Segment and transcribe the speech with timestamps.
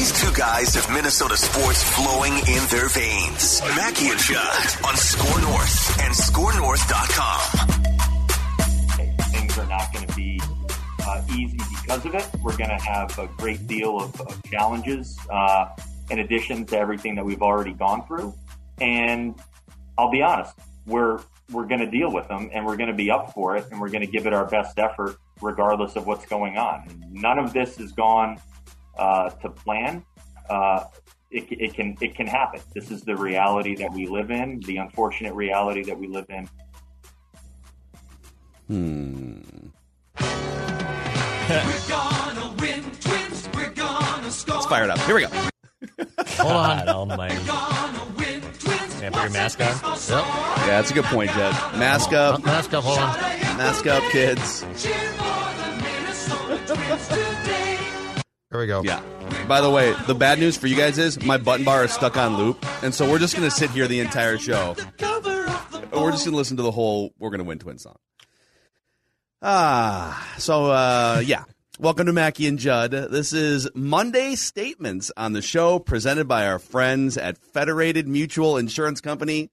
[0.00, 3.60] These two guys have Minnesota sports flowing in their veins.
[3.76, 7.68] Mackey and Judd on Skor North and SkorNorth.com.
[9.30, 10.40] Things are not going to be
[11.06, 12.26] uh, easy because of it.
[12.42, 15.68] We're going to have a great deal of, of challenges uh,
[16.10, 18.32] in addition to everything that we've already gone through.
[18.80, 19.34] And
[19.98, 20.54] I'll be honest,
[20.86, 21.20] we're
[21.52, 23.78] we're going to deal with them and we're going to be up for it and
[23.78, 27.04] we're going to give it our best effort regardless of what's going on.
[27.10, 28.40] None of this has gone
[29.00, 30.04] uh, to plan.
[30.48, 30.84] Uh,
[31.30, 32.60] it, it, can it can happen.
[32.74, 36.48] This is the reality that we live in, the unfortunate reality that we live in.
[38.66, 39.40] Hmm.
[41.48, 43.48] We're gonna win, twins.
[43.54, 44.54] We're gonna score.
[44.56, 44.98] Let's fire it up.
[45.00, 45.28] Here we go.
[46.38, 46.88] Hold on.
[46.88, 47.36] Almighty.
[47.38, 49.00] We're gonna win, twins.
[49.00, 49.66] Yeah, put your mask on.
[49.66, 50.10] Yep.
[50.10, 51.52] Yeah, that's a good point, Jed.
[51.78, 52.44] Mask up.
[52.44, 53.16] Mask up, hold on.
[53.56, 54.64] Mask up, kids.
[58.60, 58.86] There we go.
[58.86, 59.02] Yeah.
[59.48, 62.18] By the way, the bad news for you guys is my button bar is stuck
[62.18, 64.76] on loop, and so we're just to sit here the entire show.
[65.92, 67.96] We're just to listen to the whole "We're to Win" Twin song.
[69.40, 71.44] Ah, so uh, yeah.
[71.78, 72.90] Welcome to Mackey and Judd.
[72.90, 79.00] This is Monday Statements on the show, presented by our friends at Federated Mutual Insurance
[79.00, 79.48] Company.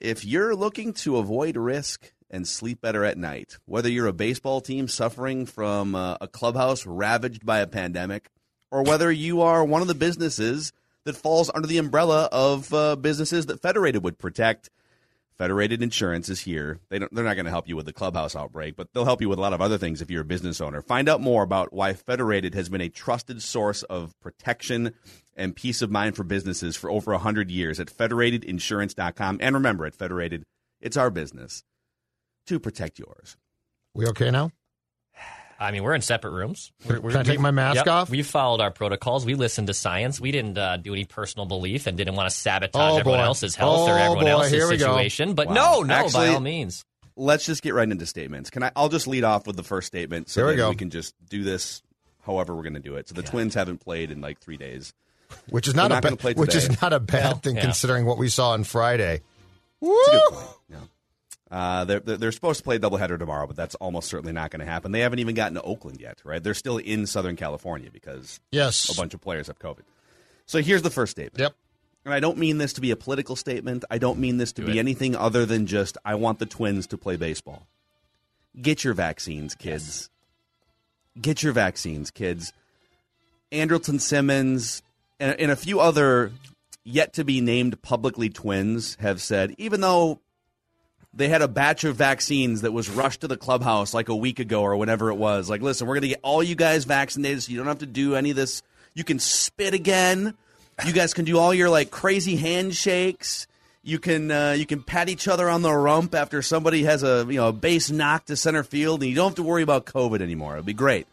[0.00, 4.60] If you're looking to avoid risk and sleep better at night, whether you're a baseball
[4.60, 8.30] team suffering from uh, a clubhouse ravaged by a pandemic,
[8.70, 10.72] or whether you are one of the businesses
[11.04, 14.70] that falls under the umbrella of uh, businesses that Federated would protect,
[15.36, 16.78] Federated Insurance is here.
[16.88, 19.20] They don't, they're not going to help you with the clubhouse outbreak, but they'll help
[19.20, 20.80] you with a lot of other things if you're a business owner.
[20.80, 24.94] Find out more about why Federated has been a trusted source of protection
[25.36, 29.38] and peace of mind for businesses for over 100 years at federatedinsurance.com.
[29.40, 30.44] And remember, at Federated,
[30.80, 31.64] it's our business
[32.46, 33.36] to protect yours.
[33.94, 34.50] We okay now?
[35.60, 36.72] I mean, we're in separate rooms.
[36.88, 37.86] We're, we're, Can I take my mask Yep.
[37.86, 38.10] off?
[38.10, 39.24] We followed our protocols.
[39.24, 40.20] We listened to science.
[40.20, 43.24] We didn't uh, do any personal belief and didn't want to sabotage Oh, everyone boy.
[43.26, 44.30] else's health or Oh, everyone boy.
[44.30, 44.86] else's Here we go.
[44.86, 45.34] situation.
[45.34, 45.54] But Wow.
[45.54, 46.84] no, no, Actually- by all means.
[47.14, 48.48] Let's just get right into statements.
[48.50, 48.72] Can I?
[48.74, 50.70] I'll just lead off with the first statement, so Here we go.
[50.70, 51.82] we can just do this.
[52.24, 53.08] However, we're going to do it.
[53.08, 54.94] So the Twins haven't played in like three days.
[55.50, 57.56] Which is not, They're a not ba- play which is not a bad Well, thing
[57.56, 57.62] yeah.
[57.62, 59.20] considering what we saw on Friday.
[59.82, 60.46] It's a good point.
[60.70, 60.76] Yeah.
[61.52, 64.50] Uh, they're, they're they're supposed to play a doubleheader tomorrow, but that's almost certainly not
[64.50, 64.90] going to happen.
[64.90, 66.42] They haven't even gotten to Oakland yet, right?
[66.42, 68.88] They're still in Southern California because Yes.
[68.90, 69.82] a bunch of players have COVID.
[70.46, 71.38] So here's the first statement.
[71.40, 71.52] Yep.
[72.06, 73.84] And I don't mean this to be a political statement.
[73.90, 74.80] I don't mean this to Do be it.
[74.80, 77.66] anything other than just I want the Twins to play baseball.
[78.60, 80.08] Get your vaccines, kids.
[81.20, 82.52] Get your vaccines, kids.
[83.52, 84.82] Andrelton Simmons
[85.20, 86.32] and, and a few other
[86.82, 90.20] yet to be named publicly twins have said, even though
[91.14, 94.38] they had a batch of vaccines that was rushed to the clubhouse like a week
[94.38, 97.42] ago or whenever it was, like, listen, we're going to get all you guys vaccinated
[97.42, 98.62] so you don't have to do any of this.
[98.94, 100.34] You can spit again.
[100.86, 103.46] You guys can do all your like crazy handshakes.
[103.82, 107.26] You can uh, you can pat each other on the rump after somebody has a
[107.28, 109.86] you know a base knock to center field, and you don't have to worry about
[109.86, 110.54] COVID anymore.
[110.54, 111.06] It'd be great.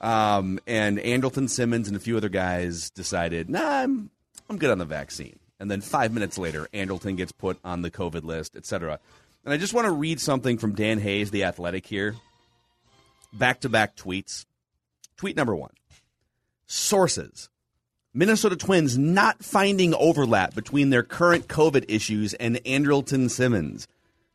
[0.00, 4.10] Um, and Andrelton Simmons and a few other guys decided, nah, I'm
[4.48, 5.38] I'm good on the vaccine.
[5.58, 8.98] And then five minutes later, Andrelton gets put on the COVID list, etc.
[9.44, 12.14] And I just want to read something from Dan Hayes, the Athletic, here.
[13.32, 14.44] Back to back tweets.
[15.16, 15.72] Tweet number one:
[16.66, 17.48] Sources.
[18.12, 23.86] Minnesota Twins not finding overlap between their current COVID issues and Andrelton Simmons.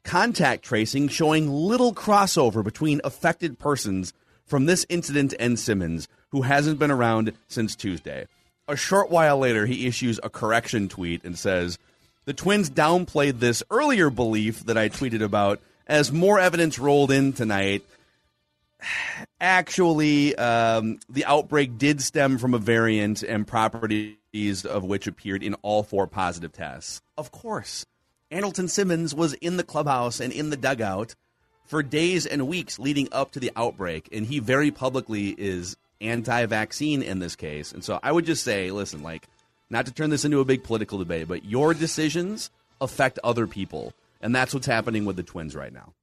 [0.03, 4.13] Contact tracing showing little crossover between affected persons
[4.45, 8.27] from this incident and Simmons, who hasn't been around since Tuesday.
[8.71, 11.77] A short while later, he issues a correction tweet and says,
[12.23, 17.33] The Twins downplayed this earlier belief that I tweeted about as more evidence rolled in
[17.33, 17.83] tonight.
[19.41, 25.55] actually, um, the outbreak did stem from a variant and properties of which appeared in
[25.55, 27.01] all four positive tests.
[27.17, 27.85] Of course,
[28.31, 31.15] Andrelton Simmons was in the clubhouse and in the dugout
[31.65, 36.45] for days and weeks leading up to the outbreak, and he very publicly is anti
[36.47, 37.71] vaccine in this case.
[37.71, 39.27] And so I would just say, listen, like,
[39.69, 42.49] not to turn this into a big political debate, but your decisions
[42.81, 43.93] affect other people.
[44.19, 45.93] And that's what's happening with the twins right now.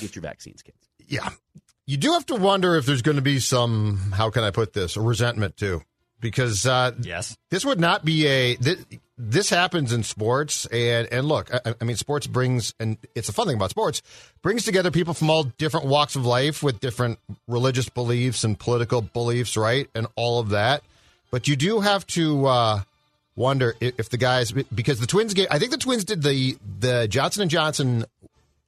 [0.00, 0.76] Get your vaccines, kids.
[1.06, 1.30] Yeah.
[1.86, 4.72] You do have to wonder if there's going to be some, how can I put
[4.72, 5.82] this, a resentment too.
[6.20, 7.36] Because uh, Yes.
[7.50, 8.82] this would not be a this,
[9.16, 13.32] this happens in sports and and look I, I mean sports brings and it's a
[13.32, 14.02] fun thing about sports
[14.42, 19.02] brings together people from all different walks of life with different religious beliefs and political
[19.02, 20.82] beliefs right and all of that.
[21.30, 22.80] But you do have to uh
[23.36, 26.56] wonder if, if the guys because the twins get i think the twins did the
[26.78, 28.04] the johnson and johnson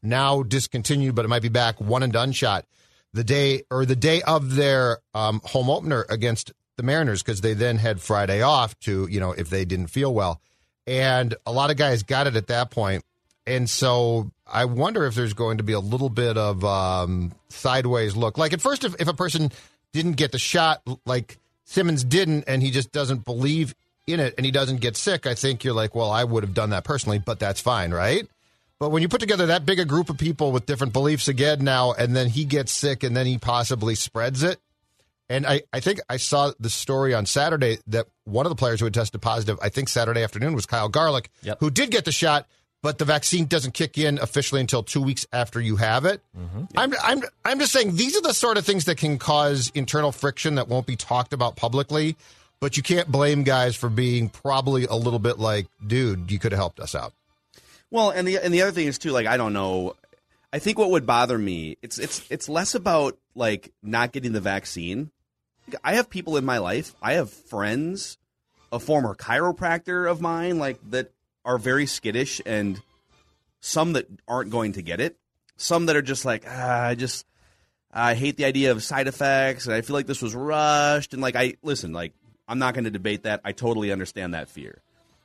[0.03, 2.65] now discontinued but it might be back one and done shot
[3.13, 7.55] the day or the day of their um, home opener against the Mariners because they
[7.55, 10.41] then had Friday off to, you know, if they didn't feel well.
[10.87, 13.05] And a lot of guys got it at that point.
[13.47, 18.17] And so I wonder if there's going to be a little bit of um, sideways
[18.17, 18.39] look.
[18.39, 19.51] Like at first, if, if a person
[19.93, 23.75] didn't get the shot, like Simmons didn't, and he just doesn't believe
[24.07, 26.55] in it and he doesn't get sick, I think you're like, well, I would have
[26.55, 28.29] done that personally, but that's fine, right?
[28.79, 31.65] But when you put together that big a group of people with different beliefs again
[31.65, 34.61] now, and then he gets sick and then he possibly spreads it,
[35.29, 38.81] and I, I think I saw the story on Saturday that one of the players
[38.81, 41.59] who had tested positive, I think Saturday afternoon, was Kyle Garlick, Yep.
[41.61, 42.47] who did get the shot,
[42.83, 46.21] but the vaccine doesn't kick in officially until two weeks after you have it.
[46.39, 46.65] Mm-hmm.
[46.77, 50.13] I'm, I'm, I'm just saying these are the sort of things that can cause internal
[50.13, 52.17] friction that won't be talked about publicly,
[52.61, 56.53] but you can't blame guys for being probably a little bit like, dude, you could
[56.53, 57.13] have helped us out.
[57.91, 59.95] Well, and the and the other thing is too, like I don't know.
[60.53, 64.41] I think what would bother me it's it's it's less about like not getting the
[64.41, 65.11] vaccine.
[65.83, 66.95] I have people in my life.
[67.03, 68.19] I have friends,
[68.73, 71.13] a former chiropractor of mine, like that
[71.45, 72.81] are very skittish, and
[73.61, 75.17] some that aren't going to get it.
[75.57, 77.27] Some that are just like, ah, I just
[77.93, 81.13] I hate the idea of side effects, and I feel like this was rushed.
[81.15, 82.13] And like I listen, like
[82.47, 83.41] I'm not going to debate that.
[83.45, 84.83] I totally understand that fear.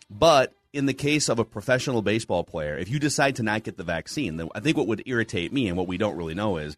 [0.10, 3.78] But in the case of a professional baseball player, if you decide to not get
[3.78, 6.58] the vaccine, then I think what would irritate me and what we don't really know
[6.58, 6.78] is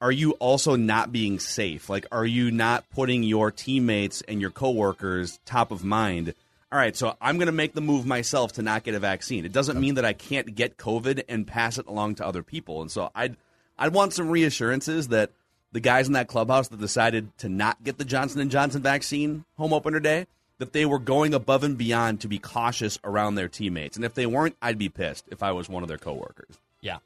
[0.00, 1.88] are you also not being safe?
[1.88, 6.34] Like, are you not putting your teammates and your coworkers top of mind?
[6.70, 9.44] All right, so I'm going to make the move myself to not get a vaccine.
[9.44, 12.82] It doesn't mean that I can't get COVID and pass it along to other people.
[12.82, 13.36] And so I'd
[13.78, 15.30] I'd want some reassurances that
[15.72, 19.44] the guys in that clubhouse that decided to not get the Johnson and Johnson vaccine
[19.56, 20.26] home opener day
[20.58, 23.96] that they were going above and beyond to be cautious around their teammates.
[23.96, 26.58] And if they weren't, I'd be pissed if I was one of their coworkers.
[26.80, 26.98] Yeah,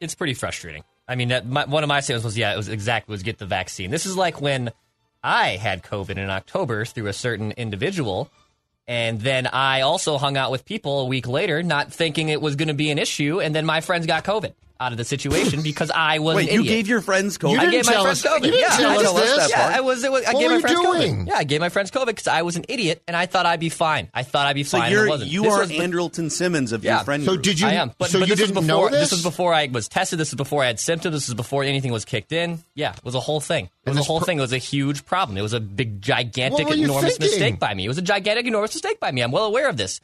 [0.00, 0.84] it's pretty frustrating.
[1.10, 3.38] I mean, that, my, one of my statements was, yeah, it was exactly was get
[3.38, 3.90] the vaccine.
[3.90, 4.70] This is like when
[5.24, 8.30] I had COVID in October through a certain individual,
[8.86, 12.54] and then I also hung out with people a week later, not thinking it was
[12.54, 15.62] going to be an issue, and then my friends got COVID out of the situation
[15.62, 17.52] because I was Wait, an you gave your friends COVID?
[17.52, 18.44] You I didn't gave my tell friends us- COVID.
[18.46, 19.50] you didn't yeah, tell I us told this.
[19.50, 20.02] Yeah, I was.
[20.04, 21.16] It was I What gave were my you friends doing?
[21.24, 21.28] COVID.
[21.28, 23.60] Yeah, I gave my friends COVID because I was an idiot and I thought I'd
[23.60, 24.08] be fine.
[24.14, 24.86] I thought I'd be so fine.
[24.86, 25.30] and you're I wasn't.
[25.30, 26.96] you This are was Andrelton Simmons of Yeah.
[26.96, 27.42] your friend So group.
[27.42, 27.66] did you?
[27.68, 29.10] I am, but, so but you this didn't was before, know this?
[29.12, 30.18] was before I was tested.
[30.18, 31.14] This was before I had symptoms.
[31.14, 32.62] This was before anything was kicked in.
[32.74, 33.68] Yeah, it was a whole thing.
[33.84, 34.38] It was a whole pro- thing.
[34.38, 35.36] It was a huge problem.
[35.36, 37.38] It was a big, gigantic, What were you enormous thinking?
[37.38, 37.84] mistake by me.
[37.84, 39.20] It was a gigantic, enormous mistake by me.
[39.22, 40.00] I'm well aware of this.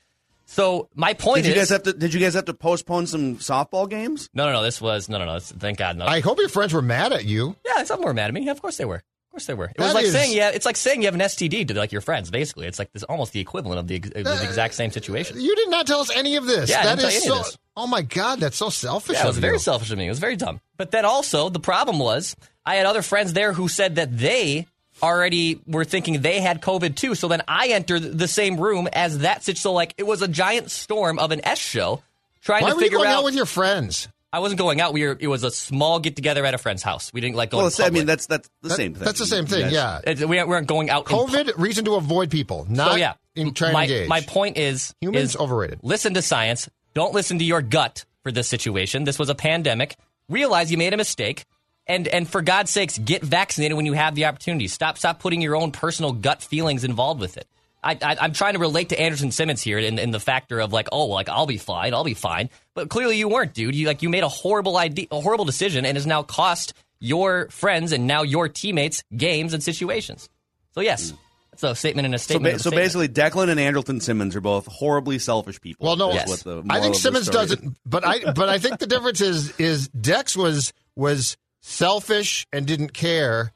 [0.49, 1.93] So my point Did you is, guys have to?
[1.93, 4.31] Did you guys have to postpone some softball games?
[4.33, 4.63] no, no, no.
[4.63, 5.35] This was no, no, no.
[5.35, 6.07] This, thank God, no.
[6.07, 7.57] I hope your friends were mad at you.
[7.67, 8.43] yeah, some were mad at me.
[8.45, 8.97] Yeah, of course they were.
[8.97, 9.67] Of course they were.
[9.67, 11.75] It was That like is- saying yeah, it's like saying you have an STD to
[11.75, 12.31] like your friends.
[12.31, 14.91] Basically, it's like this almost the equivalent of the, ex- of the uh, exact same
[14.93, 15.41] situation.
[15.41, 16.71] You did not tell us any of this.
[16.71, 17.39] Yeah, I That didn't tell is you any so.
[17.41, 17.59] of this.
[17.77, 19.17] Oh my God, that's so selfish.
[19.17, 19.59] Yeah, it was of very you.
[19.59, 20.07] selfish of me.
[20.07, 20.61] It was very dumb.
[20.77, 24.67] But then also, the problem was I had other friends there who said that they
[25.03, 27.15] already were thinking they had COVID too.
[27.15, 29.61] So then I entered the same room as that situation.
[29.61, 32.03] So like it was a giant storm of an S show
[32.43, 33.19] trying Why to were you figure going out.
[33.19, 34.09] out with your friends?
[34.33, 34.93] I wasn't going out.
[34.93, 35.17] We were.
[35.19, 37.11] It was a small get together at a friend's house.
[37.13, 37.59] We didn't like go.
[37.59, 39.05] Well, in it's, I mean that's that's the That- same thing.
[39.05, 39.73] That's the same thing.
[39.73, 40.01] Yeah.
[40.05, 41.11] It's- we weren't going out.
[41.11, 44.09] in COVID reason to avoid people, not so yeah, in trying my, to engage.
[44.09, 45.79] My point is, Humans is overrated.
[45.83, 46.69] Listen to science.
[46.93, 49.05] Don't listen to your gut for this situation.
[49.05, 49.97] This was a pandemic.
[50.29, 51.45] Realize you made a mistake,
[51.87, 54.69] and and for God's sakes, get vaccinated when you have the opportunity.
[54.69, 57.47] Stop stop putting your own personal gut feelings involved with it.
[57.85, 60.73] I, I, I'm trying to relate to Andrelton Simmons here in, in the factor of
[60.73, 63.77] like, oh, like I'll be fine, I'll be fine, but clearly you weren't, dude.
[63.77, 67.49] You like you made a horrible idea, a horrible decision, and has now cost your
[67.51, 70.29] friends and now your teammates games and situations.
[70.75, 71.17] So yes, hmm.
[71.53, 72.55] that's a statement and a So, statement.
[72.55, 72.85] ba- a so statement.
[72.85, 75.87] basically, Declan and Andrelton Simmons are both horribly selfish people.
[75.87, 76.43] Well, no, Yes.
[76.43, 80.37] the I think Simmons doesn't, but I but I think the difference is is Dex
[80.37, 83.53] was was selfish and didn't care.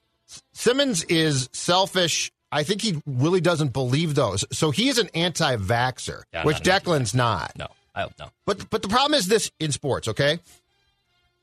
[0.53, 2.33] Simmons is selfish.
[2.53, 4.45] I think he really doesn't believe those.
[4.51, 7.53] So he is an anti-vaxer, Yeah, which Declan's not.
[7.57, 8.31] No, I don't know.
[8.45, 10.41] But but the problem is this in sports, okay?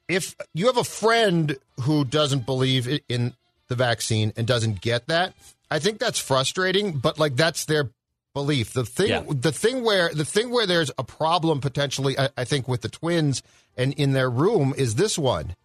[0.09, 3.33] If you have a friend who doesn't believe in
[3.69, 5.33] the vaccine and doesn't get that,
[5.71, 7.89] I think that's frustrating, but like that's their
[8.33, 8.73] belief.
[8.73, 9.23] The thing Yeah.
[9.29, 12.89] the thing where the thing where there's a problem potentially I, I think with the
[12.89, 13.41] twins
[13.77, 15.55] and in their room is this one.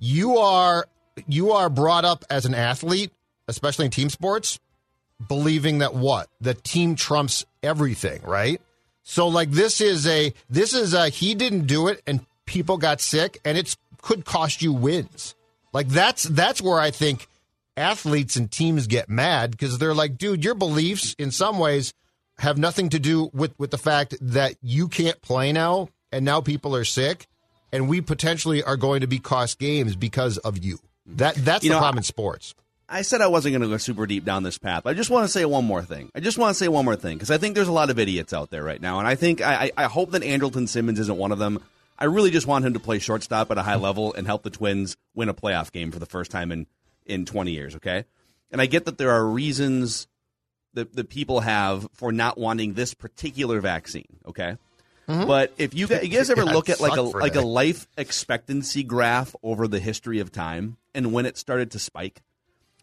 [0.00, 0.86] You are
[1.28, 3.12] you are brought up as an athlete,
[3.46, 4.58] especially in team sports,
[5.28, 6.28] believing that what?
[6.40, 8.60] The team trumps everything, right?
[9.02, 13.00] So like this is a this is a he didn't do it and people got
[13.00, 15.34] sick and it's could cost you wins.
[15.72, 17.28] Like that's that's where I think
[17.76, 21.92] athletes and teams get mad because they're like, dude, your beliefs in some ways
[22.38, 26.40] have nothing to do with with the fact that you can't play now and now
[26.40, 27.26] people are sick
[27.72, 30.78] and we potentially are going to be cost games because of you.
[31.06, 32.54] That that's You the know, problem in sports.
[32.88, 34.84] I said I wasn't going to go super deep down this path.
[34.84, 36.10] I just want to say one more thing.
[36.14, 37.98] I just want to say one more thing because I think there's a lot of
[38.00, 40.98] idiots out there right now, and I think I, I I hope that Andrelton Simmons
[40.98, 41.62] isn't one of them.
[41.98, 44.50] I really just want him to play shortstop at a high level and help the
[44.50, 46.66] Twins win a playoff game for the first time in
[47.06, 47.76] in 20 years.
[47.76, 48.04] Okay,
[48.50, 50.08] and I get that there are reasons
[50.74, 54.18] that that people have for not wanting this particular vaccine.
[54.26, 54.56] Okay.
[55.26, 57.34] But if you guys, you guys ever Yeah, look at like a sucked for like
[57.36, 62.22] a life expectancy graph over the history of time and when it started to spike,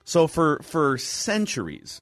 [0.03, 2.01] so for for centuries,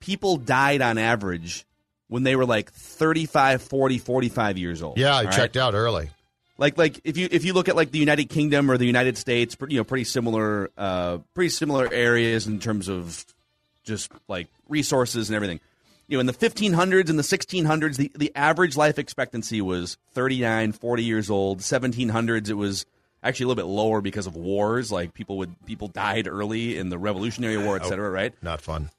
[0.00, 1.66] people died on average
[2.08, 4.98] when they were like 35, 40, 45 years old.
[4.98, 5.32] Yeah, I all right?
[5.32, 6.10] checked out early.
[6.58, 9.18] Like like if you if you look at like the United Kingdom or the United
[9.18, 13.24] States, you know, pretty similar uh pretty similar areas in terms of
[13.82, 15.60] just like resources and everything.
[16.06, 20.72] You know, in the 1500s and the 1600s, the, the average life expectancy was 39,
[20.72, 21.60] 40 years old.
[21.60, 22.84] 1700s, it was
[23.22, 24.92] actually a little bit lower because of wars.
[24.92, 28.34] Like people would people died early in the Revolutionary War, et oh, cetera, right?
[28.42, 28.90] Not fun.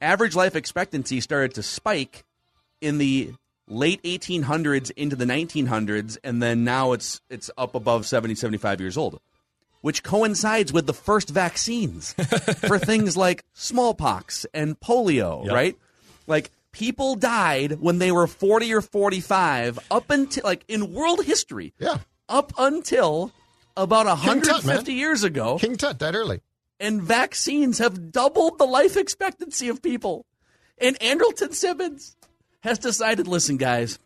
[0.00, 2.24] average life expectancy started to spike
[2.80, 3.32] in the
[3.66, 8.98] late 1800s into the 1900s and then now it's it's up above 70 75 years
[8.98, 9.18] old
[9.84, 12.12] which coincides with the first vaccines
[12.68, 15.76] for things like smallpox and polio right
[16.26, 21.74] like people died when they were 40 or 45 up until like in world history
[21.78, 21.98] Yeah.
[22.28, 23.30] up until
[23.76, 26.40] about King Tut, 150 years ago King Tut died early.
[26.80, 30.24] and vaccines have doubled the life expectancy of people.
[30.78, 32.16] And Andrelton Simmons
[32.60, 33.98] has decided, listen, guys,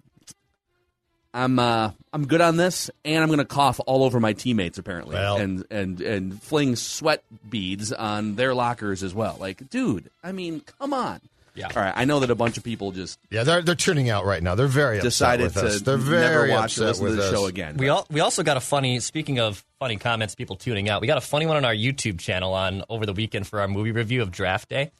[1.34, 4.78] I'm uh, I'm good on this, and I'm going to cough all over my teammates
[4.78, 5.36] apparently, Well.
[5.36, 9.36] and and and fling sweat beads on their lockers as well.
[9.38, 11.20] Like, dude, I mean, come on.
[11.54, 11.68] Yeah.
[11.74, 14.24] All right, I know that a bunch of people just Yeah, they're they're tuning out
[14.24, 14.54] right now.
[14.54, 15.78] They're very decided upset with us.
[15.80, 17.30] to They're never very watch or upset listen to the us.
[17.32, 17.76] show again.
[17.76, 19.00] We all we also got a funny.
[19.00, 21.00] Speaking of funny comments, people tuning out.
[21.00, 23.66] We got a funny one on our YouTube channel on over the weekend for our
[23.68, 24.92] movie review of Draft Day,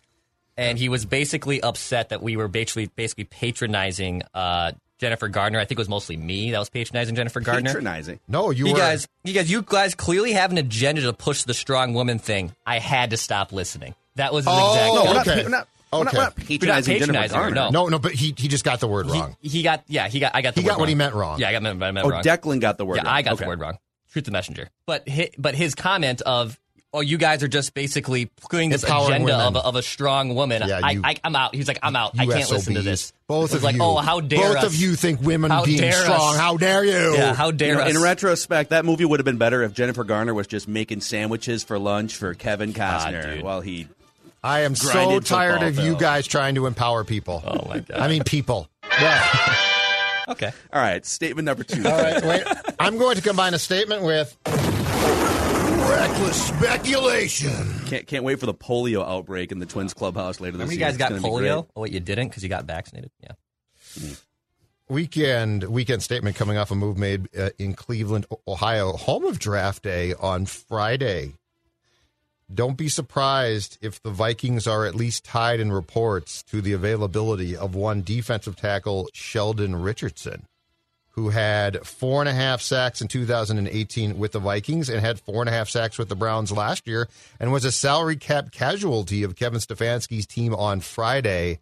[0.57, 5.59] and he was basically upset that we were basically basically patronizing uh, Jennifer Garner.
[5.59, 7.63] I think it was mostly me that was patronizing Jennifer Garner.
[7.63, 8.21] patronizing.
[8.29, 11.45] No, you You were guys, you guys, you guys clearly have an agenda to push
[11.45, 12.53] the strong woman thing.
[12.67, 13.95] I had to stop listening.
[14.17, 14.95] That was his Oh, exact.
[14.95, 15.43] No, we're not, Okay.
[15.45, 16.17] we're not, we're not, Okay.
[16.19, 17.55] we're not patronizing, Jennifer patronizing her, Garner.
[17.55, 17.71] no.
[17.85, 19.37] No, no, but he he just got the word wrong.
[19.41, 20.61] He, he got yeah, he got I got the.
[20.61, 21.39] He word got what he meant wrong.
[21.39, 22.23] Yeah, I got I meant Oh, wrong.
[22.23, 22.97] Declan got the word.
[22.97, 23.13] Yeah, wrong.
[23.15, 23.45] I got Okay.
[23.45, 23.79] the word wrong.
[24.13, 24.69] Truth the messenger.
[24.87, 26.59] But his, but his comment of
[26.93, 30.35] oh you guys are just basically putting this Empowering agenda of a, of a strong
[30.35, 30.63] woman.
[30.67, 31.55] Yeah, I, you- I I'm out.
[31.55, 32.19] He's like I'm out.
[32.19, 33.13] I can't listen to this.
[33.27, 33.83] Both of like you.
[33.83, 34.65] oh how dare Both us.
[34.65, 36.35] of you think women How being strong.
[36.35, 36.37] us.
[36.39, 37.15] How dare you?
[37.15, 37.95] Yeah, how dare You know, us.
[37.97, 41.63] in retrospect, that movie would have been better if Jennifer Garner was just making sandwiches
[41.63, 43.87] for lunch for Kevin Costner Ah, while he.
[44.43, 47.43] I am so tired football of you guys trying to empower people.
[47.45, 47.99] Oh my god.
[47.99, 48.69] I mean people.
[49.01, 49.23] Yeah.
[50.29, 50.53] okay.
[50.73, 51.85] All right, statement number two.
[51.87, 52.45] All right, wait.
[52.79, 54.35] I'm going to combine a statement with
[55.89, 57.65] reckless speculation.
[57.87, 60.79] Can't can't wait for the polio outbreak in the Twins clubhouse later this Remember you
[60.79, 61.67] guys It's got polio?
[61.75, 63.11] Oh wait, you didn't because you got vaccinated.
[63.23, 63.33] Yeah.
[64.89, 69.83] Weekend weekend statement coming off a move made uh, in Cleveland, Ohio, home of draft
[69.83, 71.35] day on Friday.
[72.53, 77.55] Don't be surprised if the Vikings are at least tied in reports to the availability
[77.55, 80.47] of one defensive tackle, Sheldon Richardson,
[81.19, 85.43] who had four and a half sacks in 2018 with the Vikings and had four
[85.43, 87.09] and a half sacks with the Browns last year
[87.41, 91.59] and was a salary cap casualty of Kevin Stefanski's team on Friday.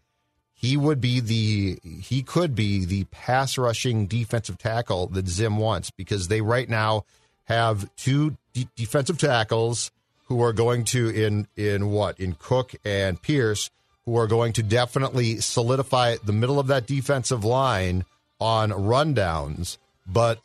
[0.52, 5.90] He would be the he could be the pass rushing defensive tackle that Zim wants
[5.90, 7.06] because they right now
[7.44, 9.90] have two de- defensive tackles
[10.26, 12.20] who are going to in in what?
[12.20, 13.70] In Cook and Pierce
[14.04, 18.04] who are going to definitely solidify the middle of that defensive line
[18.40, 20.40] on rundowns but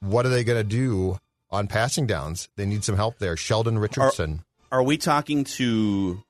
[0.00, 1.18] what are they going to do
[1.50, 2.48] on passing downs.
[2.56, 3.36] They need some help there.
[3.36, 4.44] Sheldon Richardson.
[4.70, 6.22] Are we talking to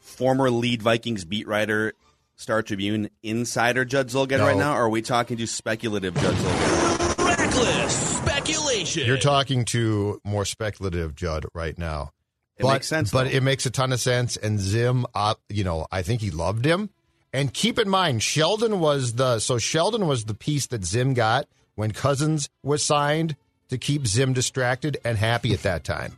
[0.00, 1.94] former lead Vikings beat writer,
[2.36, 4.46] Star Tribune insider Judd Zulgad No.
[4.46, 4.74] right now?
[4.74, 7.38] Or are we talking to speculative Judd Zulgad?
[7.38, 9.06] Reckless speculation.
[9.06, 12.12] You're talking to more speculative Judd right now.
[12.58, 13.30] It but, makes sense, But though.
[13.30, 14.36] it makes a ton of sense.
[14.36, 16.90] And Zim, uh, you know, I think he loved him.
[17.36, 21.46] And keep in mind, Sheldon was the so Sheldon was the piece that Zim got
[21.74, 23.36] when Cousins was signed
[23.68, 26.16] to keep Zim distracted and happy at that time.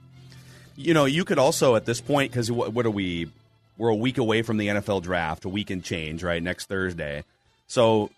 [0.76, 3.32] You know, you could also at this point because what, what are we?
[3.76, 6.40] We're a week away from the NFL draft, a week and change, right?
[6.40, 7.24] Next Thursday.
[7.66, 8.10] So,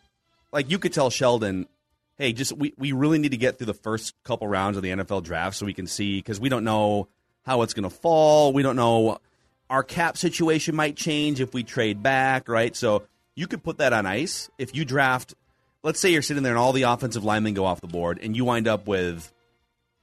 [0.53, 1.69] like, you could tell Sheldon,
[2.19, 4.91] hey, just we, we really need to get through the first couple rounds of the
[4.91, 7.09] NFL draft so we can see because we don't know
[7.47, 8.53] how it's going to fall.
[8.53, 9.21] We don't know
[9.71, 12.75] our cap situation might change if we trade back, right?
[12.77, 13.05] So
[13.37, 15.35] you could put that on ice if you draft.
[15.83, 18.37] Let's say you're sitting there and all the offensive linemen go off the board, and
[18.37, 19.33] you wind up with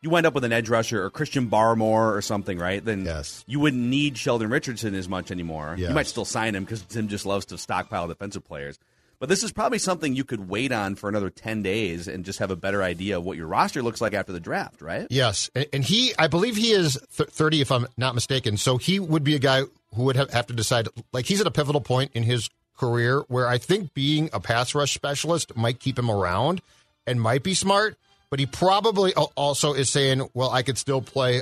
[0.02, 2.84] you wind up with an edge rusher or Christian Barmore or something, right?
[2.84, 3.44] Then Yes.
[3.48, 5.76] you wouldn't need Sheldon Richardson as much anymore.
[5.78, 5.90] Yes.
[5.90, 8.78] You might still sign him because Zim just loves to stockpile defensive players.
[9.20, 12.38] But this is probably something you could wait on for another 10 days and just
[12.40, 15.08] have a better idea of what your roster looks like after the draft, right?
[15.10, 18.58] Yes, and, he, I believe he is thirty, if I'm not mistaken.
[18.58, 19.64] So he would be a guy
[19.96, 20.88] who would have to decide.
[21.14, 24.76] Like he's at a pivotal point in his career where I think being a pass
[24.76, 26.62] rush specialist might keep him around
[27.08, 27.98] and might be smart.
[28.30, 31.42] But he probably also is saying, "Well, I could still play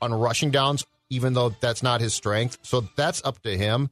[0.00, 3.90] on rushing downs, even though that's not his strength." So that's up to him.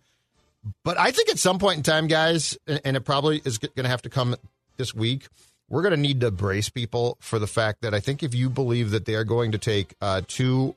[0.84, 3.88] But I think at some point in time, guys, and, it probably is going to
[3.88, 4.36] have to come
[4.76, 5.28] this week.
[5.68, 8.48] We're going to need to brace people for the fact that I think if you
[8.48, 10.74] believe that they are going to take uh, two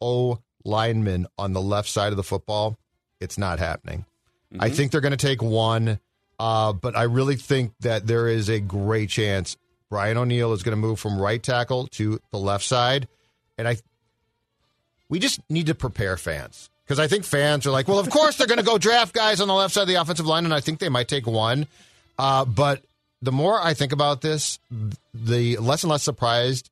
[0.00, 2.76] O linemen on the left side of the football,
[3.20, 4.04] it's not happening.
[4.58, 5.98] I think they're going to take one,
[6.38, 9.56] uh, but I really think that there is a great chance
[9.88, 13.08] Brian O'Neill is going to move from right tackle to the left side,
[13.58, 13.76] and I
[15.10, 18.36] we just need to prepare fans because I think fans are like, well, of course
[18.36, 20.54] they're going to go draft guys on the left side of the offensive line, and
[20.54, 21.66] I think they might take one.
[22.18, 22.82] Uh, but
[23.20, 24.58] the more I think about this,
[25.14, 26.70] the less and less surprised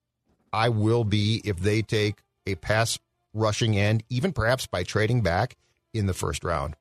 [0.52, 2.98] I will be if they take a pass
[3.32, 5.56] rushing end, even perhaps by trading back
[5.94, 6.74] in the first round.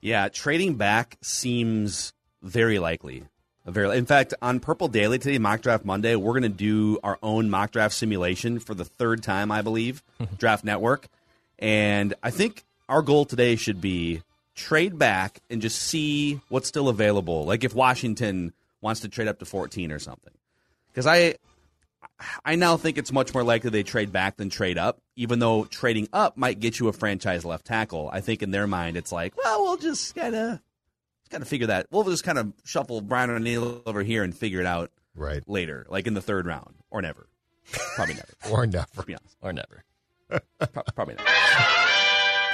[0.00, 2.12] Yeah, trading back seems
[2.42, 3.24] very likely.
[3.66, 7.18] Very, in fact, on Purple Daily today, Mock Draft Monday, we're going to do our
[7.22, 10.02] own mock draft simulation for the third time, I believe,
[10.36, 11.08] Draft Network.
[11.58, 14.22] And I think our goal today should be
[14.54, 17.44] trade back and just see what's still available.
[17.44, 20.32] Like if Washington wants to trade up to 14 or something.
[20.88, 21.34] Because I,
[22.44, 25.64] I now think it's much more likely they trade back than trade up, even though
[25.64, 28.08] trading up might get you a franchise left tackle.
[28.12, 30.60] I think in their mind, it's like, well, we'll just kind of
[31.30, 31.86] kind of figure that.
[31.90, 35.42] We'll just kind of shuffle Brian O'Neill over here and figure it out Right.
[35.48, 37.26] later, like in the third round or never.
[37.96, 38.28] Probably never.
[38.52, 38.86] Or never.
[38.96, 39.82] To be honest, or never.
[40.28, 41.26] Pro- probably not.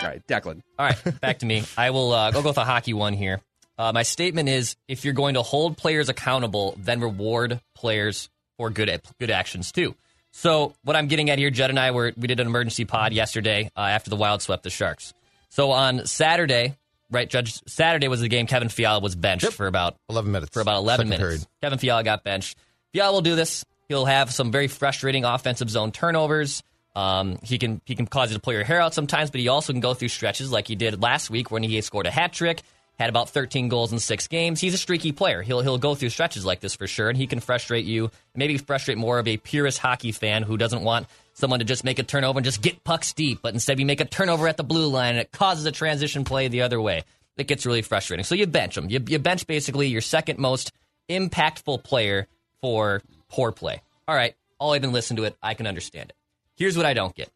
[0.03, 0.63] All right, Declan.
[0.79, 1.63] All right, back to me.
[1.77, 2.13] I will.
[2.13, 3.41] Uh, go with a hockey one here.
[3.79, 8.71] Uh, my statement is: if you're going to hold players accountable, then reward players for
[8.71, 9.95] good good actions too.
[10.33, 13.13] So what I'm getting at here, Judd and I were we did an emergency pod
[13.13, 15.13] yesterday uh, after the Wild swept the Sharks.
[15.51, 16.77] So on Saturday,
[17.11, 17.61] right, Judge?
[17.67, 18.47] Saturday was the game.
[18.47, 19.53] Kevin Fiala was benched Yep.
[19.55, 20.51] for about 11 minutes.
[20.53, 21.23] for about 11 Second minutes.
[21.45, 21.47] period.
[21.61, 22.57] Kevin Fiala got benched.
[22.93, 23.65] Fiala will do this.
[23.89, 26.63] He'll have some very frustrating offensive zone turnovers.
[26.97, 29.49] Um, he can he can cause you to pull your hair out sometimes, but he
[29.49, 32.33] also can go through stretches like he did last week when he scored a hat
[32.33, 32.63] trick,
[32.99, 34.61] had about 13 goals in six games.
[34.61, 35.43] He's a streaky player.
[35.43, 38.11] He'll he'll go through stretches like this for sure, and he can frustrate you.
[38.35, 41.99] Maybe frustrate more of a purist hockey fan who doesn't want someone to just make
[41.99, 44.65] a turnover and just get pucks deep, but instead we make a turnover at the
[44.65, 47.03] blue line and it causes a transition play the other way.
[47.37, 48.25] It gets really frustrating.
[48.25, 48.91] So you bench him.
[48.91, 50.73] You, you bench basically your second most
[51.09, 52.27] impactful player
[52.61, 53.81] for poor play.
[54.07, 56.17] All right, I'll even listen to it, I can understand it.
[56.61, 57.31] Here's what I don't get.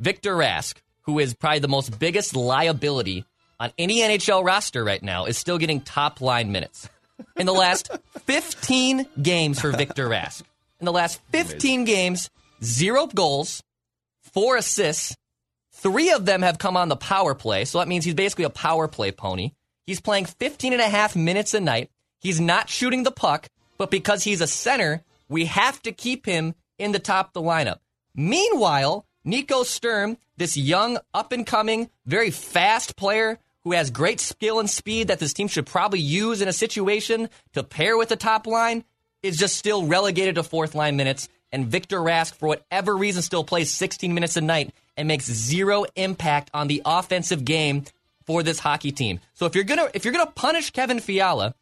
[0.00, 3.26] Victor Rask, who is probably the most biggest liability
[3.60, 6.88] on any NHL roster right now, is still getting top line minutes.
[7.36, 7.90] In the last
[8.26, 10.42] 15 games for Victor Rask,
[10.78, 12.30] in the last 15 games,
[12.62, 13.62] zero goals,
[14.32, 15.16] four assists,
[15.80, 18.50] Three of them have come on the power play, so that means he's basically a
[18.50, 19.52] power play pony.
[19.86, 21.90] He's playing 15 and a half minutes a night.
[22.18, 26.56] He's not shooting the puck, but because he's a center, we have to keep him
[26.80, 27.78] in the top of the lineup.
[28.18, 34.58] Meanwhile, Nico Sturm, this young, up and coming, very fast player who has great skill
[34.58, 38.16] and speed that this team should probably use in a situation to pair with the
[38.16, 38.82] top line,
[39.22, 41.28] is just still relegated to fourth line minutes.
[41.52, 45.84] And Victor Rask, for whatever reason, still plays 16 minutes a night and makes zero
[45.94, 47.84] impact on the offensive game
[48.26, 49.20] for this hockey team.
[49.34, 51.54] So if you're gonna if you're gonna punish Kevin Fiala,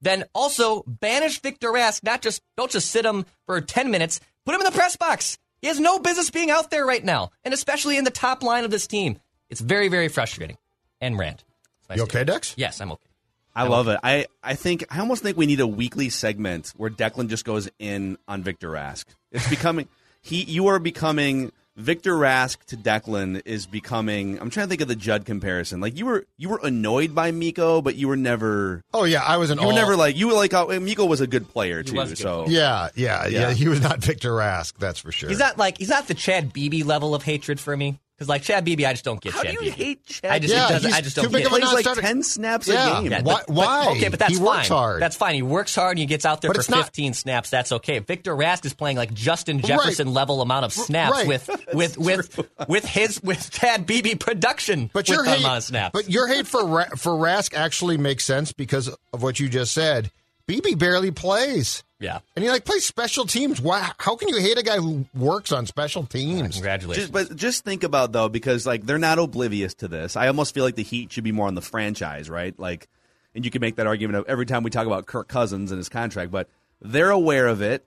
[0.00, 2.02] then also banish Victor Rask.
[2.02, 4.20] Not just don't just sit him for 10 minutes.
[4.46, 5.38] Put him in the press box.
[5.62, 8.64] He has no business being out there right now, and especially in the top line
[8.64, 9.18] of this team.
[9.48, 10.58] It's very, very frustrating.
[11.00, 11.44] And rant.
[11.80, 12.54] That's my You okay, Dex?
[12.56, 13.08] Yes, I'm okay.
[13.54, 14.00] I love it.
[14.02, 17.68] I, I think I almost think we need a weekly segment where Declan just goes
[17.78, 19.04] in on Victor Rask.
[19.30, 19.88] It's becoming
[20.22, 24.88] he you are becoming Victor Rask to Declan is becoming I'm trying to think of
[24.88, 25.80] the Judd comparison.
[25.80, 29.38] Like you were you were annoyed by Mikko, but you were never Oh yeah, I
[29.38, 31.48] was an you were all- never like you were like oh, Mikko was a good
[31.48, 31.96] player too.
[31.96, 33.52] was a good so Yeah, yeah, yeah, Yeah.
[33.52, 35.30] He was not Victor Rask, that's for sure.
[35.30, 37.98] He's not like he's not the Chad Beebe level of hatred for me.
[38.22, 39.84] Because like Chad Beebe, I just don't get How Chad do you Beebe.
[39.84, 41.58] hate Chad I just, Yeah, he's I just don't big get of a it.
[41.58, 42.00] plays like non-starter.
[42.02, 42.98] ten snaps Yeah.
[42.98, 43.10] a game.
[43.10, 44.44] Yeah, Why- but- but- okay, but that's He fine.
[44.46, 45.02] works hard.
[45.02, 45.34] That's fine.
[45.34, 47.50] He works hard and he gets out there But for it's not- 15 snaps.
[47.50, 47.98] That's okay.
[47.98, 51.26] Victor Rask is playing like Justin Jefferson level amount of snaps right.
[51.26, 54.88] with with with with his with Chad Beebe production.
[54.92, 55.92] But your hate, amount of snaps.
[55.92, 59.72] but your hate for Ra- for Rask actually makes sense because of what you just
[59.72, 60.12] said.
[60.46, 62.18] Beebe barely plays, yeah.
[62.36, 63.60] and he like plays special teams.
[63.60, 63.90] Why?
[63.98, 66.56] How can you hate a guy who works on special teams?
[66.56, 67.10] Congratulations.
[67.10, 70.16] Just, but just think about though, because like they're not oblivious to this.
[70.16, 72.58] I almost feel like the Heat should be more on the franchise, right?
[72.58, 72.88] Like,
[73.34, 75.78] and you can make that argument of every time we talk about Kirk Cousins and
[75.78, 76.48] his contract, but
[76.80, 77.86] they're aware of it,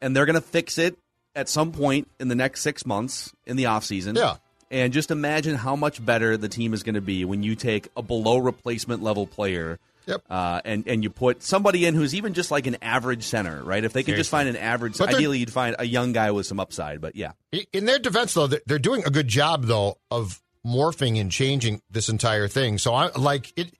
[0.00, 0.98] and they're going to fix it
[1.34, 4.16] at some point in the next six months in the offseason.
[4.16, 4.36] Yeah.
[4.70, 7.88] And just imagine how much better the team is going to be when you take
[7.96, 9.78] a below replacement level player.
[10.06, 10.22] Yep.
[10.28, 13.82] Uh, and and you put somebody in who's even just like an average center, right?
[13.84, 16.60] If they could just find an average, ideally you'd find a young guy with some
[16.60, 17.00] upside.
[17.00, 17.32] But yeah,
[17.72, 21.82] In their defense, though, they're- they're doing a good job though of morphing and changing
[21.90, 22.78] this entire thing.
[22.78, 23.74] So I like it.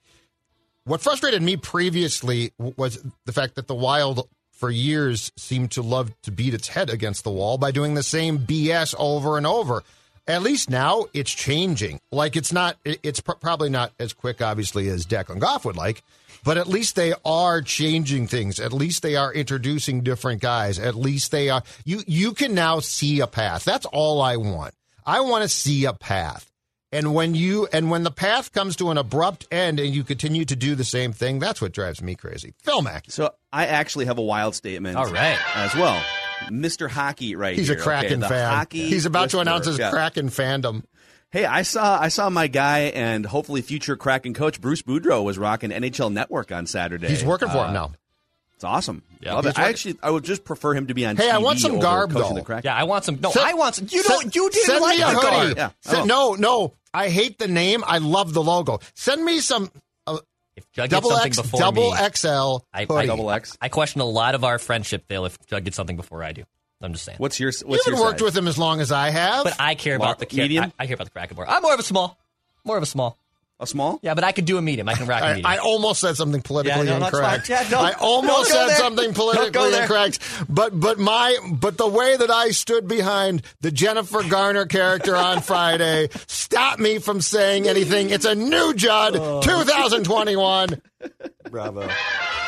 [0.85, 6.13] What frustrated me previously was the fact that the Wild, for years, seemed to love
[6.23, 9.83] to beat its head against the wall by doing the same BS over and over.
[10.27, 12.01] At least now it's changing.
[12.11, 16.03] Like it's not, it's pr- probably not as quick, obviously, as Declan Goff would like,
[16.45, 18.59] but at least they are changing things.
[18.59, 20.79] At least they are introducing different guys.
[20.79, 21.63] At least they are.
[21.85, 23.65] You you can now see a path.
[23.65, 24.75] That's all I want.
[25.07, 26.51] I want to see a path.
[26.91, 30.45] And when you and when the path comes to an abrupt end and you continue
[30.45, 32.55] to do the same thing, that's what drives me crazy.
[32.63, 33.11] Phil Mackey.
[33.11, 34.97] So I actually have a wild statement.
[34.97, 35.39] All right.
[35.57, 36.01] As well.
[36.51, 36.89] Mr.
[36.91, 37.61] Hockey right here.
[37.61, 37.79] He's here.
[37.79, 38.51] a Kraken okay, fan.
[38.51, 39.91] Hockey He's about to announce his Yeah.
[39.91, 40.85] Kraken fandom.
[41.31, 45.37] Hey, I saw I saw my guy and hopefully future Kraken coach Bruce Boudreau was
[45.39, 47.09] rocking NHL Network on Saturday.
[47.09, 47.93] He's working for Uh, him now.
[48.55, 49.03] It's awesome.
[49.21, 49.35] Yeah.
[49.35, 49.59] Love it.
[49.59, 52.13] I actually I would just prefer him to be on Hey, I want some garb,
[52.13, 52.39] though.
[52.63, 53.19] yeah, I want some.
[53.21, 53.89] No, Send- I want some.
[53.91, 54.35] You Send- don't.
[54.37, 55.31] You didn't send like me a the hoodie.
[55.55, 55.57] garb.
[55.57, 55.71] Yeah.
[55.81, 56.35] Send- Oh.
[56.35, 56.75] No, no.
[56.93, 57.83] I hate the name.
[57.85, 58.79] I love the logo.
[58.95, 59.73] Send me some
[60.57, 63.07] If Jug gets double something X, before double me, XL I- I.
[63.07, 63.57] Double X.
[63.61, 65.25] I question a lot of our friendship, Phil.
[65.25, 66.45] If Jug gets something before I do,
[66.81, 67.19] I'm just saying.
[67.19, 68.25] What's your You what's haven't your worked size?
[68.25, 69.45] with him as long as I have.
[69.45, 70.65] But I care Lar- about the medium?
[70.79, 71.49] I, I care about the Kraken more.
[71.49, 72.19] I'm more of a small.
[72.65, 73.19] More of a small.
[73.61, 74.01] A small?
[74.03, 74.89] Yeah, but I could do a medium.
[74.89, 75.47] I can rock a I, medium.
[75.47, 77.49] I almost said something politically Yeah, no, incorrect.
[77.49, 78.77] Yeah, don't- I almost said there.
[78.77, 80.19] something politically incorrect.
[80.49, 85.41] But but my but the way that I stood behind the Jennifer Garner character on
[85.51, 88.11] Friday stopped me from saying anything.
[88.11, 89.41] It's a new Judd, Oh.
[89.43, 90.81] 2021.
[91.51, 91.83] Bravo.
[91.83, 91.87] All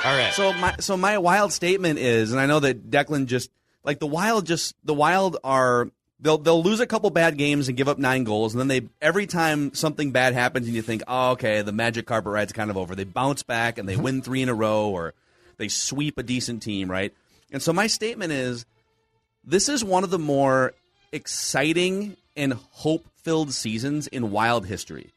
[0.04, 0.32] right.
[0.34, 3.50] So my so my wild statement is, and I know that Declan just
[3.84, 5.88] like the Wild just the Wild are
[6.20, 8.88] they'll they'll lose a couple bad games and give up nine goals, and then they
[9.00, 12.70] every time something bad happens and you think, oh okay, the magic carpet ride's kind
[12.70, 12.94] of over.
[12.94, 14.02] They bounce back and they mm-hmm.
[14.02, 15.14] win three in a row, or
[15.57, 17.12] they sweep a decent team, right?
[17.52, 18.66] And so my statement is,
[19.44, 20.74] this is one of the more
[21.12, 25.12] exciting and hope filled seasons in Wild history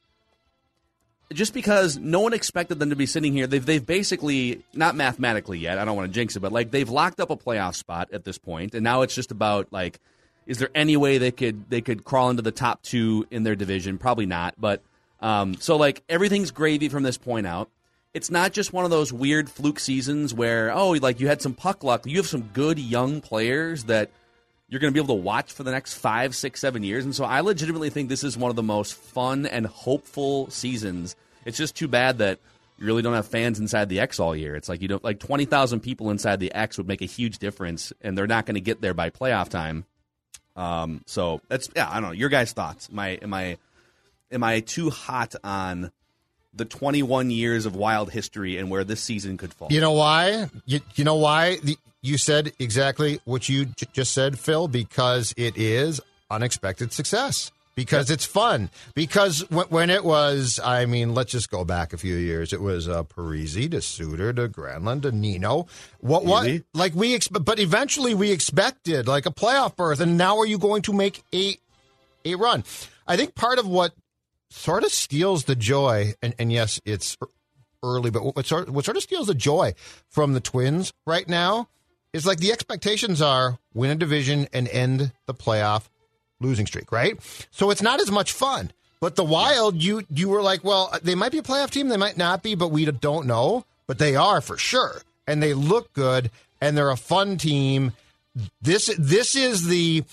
[1.34, 5.60] just because no one expected them to be sitting here, they've they've basically not mathematically
[5.60, 5.78] yet.
[5.78, 8.24] I don't want to jinx it, but like they've locked up a playoff spot at
[8.24, 10.00] this point, and now it's just about like,
[10.50, 13.56] is there any way they could they could crawl into the top two in their
[13.56, 14.00] division?
[14.00, 14.82] Probably not, but
[15.22, 17.70] um, so like everything's gravy from this point out.
[18.16, 21.54] It's not just one of those weird fluke seasons where oh like you had some
[21.54, 22.08] puck luck.
[22.08, 24.10] You have some good young players that
[24.68, 27.06] you're going to be able to watch for the next five, six, seven years.
[27.06, 31.16] And so I legitimately think this is one of the most fun and hopeful seasons.
[31.46, 32.40] It's just too bad that
[32.80, 34.56] you really don't have fans inside the X all year.
[34.56, 37.38] It's like you don't like twenty thousand people inside the X would make a huge
[37.38, 39.86] difference, and they're not going to get there by playoff time.
[40.56, 42.12] Um, so that's yeah, I don't know.
[42.12, 42.90] Your guys' thoughts?
[42.92, 43.58] Am I am I
[44.32, 45.92] am I too hot on
[46.54, 49.68] the 21 years of wild history and where this season could fall?
[49.72, 50.50] You know why?
[50.66, 51.58] You, you know why?
[51.58, 57.52] The, you said exactly what you j- just said, Phil, because it is unexpected success.
[57.80, 58.70] Because it's fun.
[58.94, 62.52] Because when, when it was, I mean, let's just go back a few years.
[62.52, 65.68] It was uh, Parise to Suter to Granlund to Nino.
[66.00, 66.26] What?
[66.26, 66.50] What?
[66.74, 70.58] Like we, expe- but eventually we expected like a playoff berth, and now are you
[70.58, 71.58] going to make a
[72.26, 72.64] a run?
[73.08, 73.94] I think part of what
[74.50, 77.18] sort of steals the joy, and, and yes, it's
[77.84, 79.74] early, but what sort, what sort of steals the joy
[80.10, 81.70] from the Twins right now
[82.14, 85.90] is like the expectations are win a division and end the playoff
[86.40, 87.18] losing streak, right?
[87.52, 88.72] So it's not as much fun.
[89.02, 91.88] But the Wild, you you were like, well, uh, they might be a playoff team,
[91.88, 93.66] they might not be, but we don't know.
[93.88, 96.30] But they are for sure, and they look good,
[96.62, 97.94] and they're a fun team.
[98.62, 100.04] This this is the.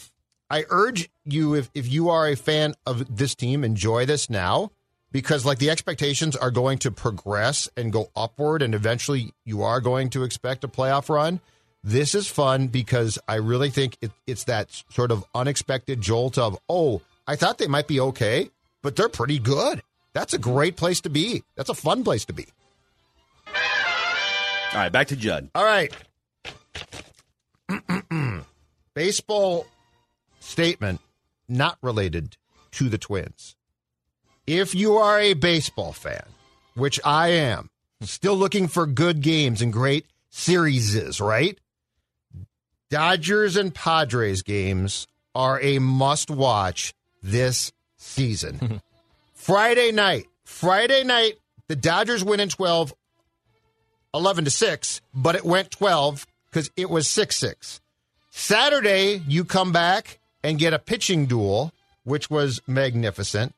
[0.48, 4.70] I urge you if if you are a fan of this team, enjoy this now
[5.16, 9.80] because like the expectations are going to progress and go upward, and eventually you are
[9.80, 11.40] going to expect a playoff run.
[11.86, 16.58] This is fun because I really think it, it's that sort of unexpected jolt of,
[16.68, 18.50] oh, I thought they might be okay,
[18.82, 19.84] but they're pretty good.
[20.12, 21.44] That's a great place to be.
[21.54, 22.48] That's a fun place to be.
[23.46, 23.52] All
[24.74, 25.48] right, back to Judd.
[25.54, 25.94] All right.
[28.94, 29.68] Baseball
[30.40, 31.00] statement
[31.48, 32.36] not related
[32.72, 33.54] to the Twins.
[34.44, 36.24] If you are a baseball fan,
[36.74, 37.70] which I am,
[38.00, 41.56] still looking for good games and great series, right?
[42.90, 48.80] Dodgers and Padres games are a must watch this season.
[49.34, 51.34] Friday night, Friday night,
[51.68, 52.94] the Dodgers win in 12,
[54.14, 57.80] 11 to 6, but it went 12 because it was 6 6.
[58.30, 61.72] Saturday, you come back and get a pitching duel,
[62.04, 63.54] which was magnificent.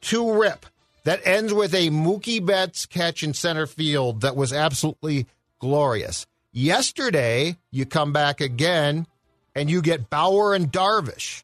[0.00, 0.66] Two rip
[1.04, 5.26] that ends with a Mookie Betts catch in center field that was absolutely
[5.58, 6.26] glorious.
[6.54, 9.08] Yesterday, you come back again
[9.56, 11.42] and you get Bauer and Darvish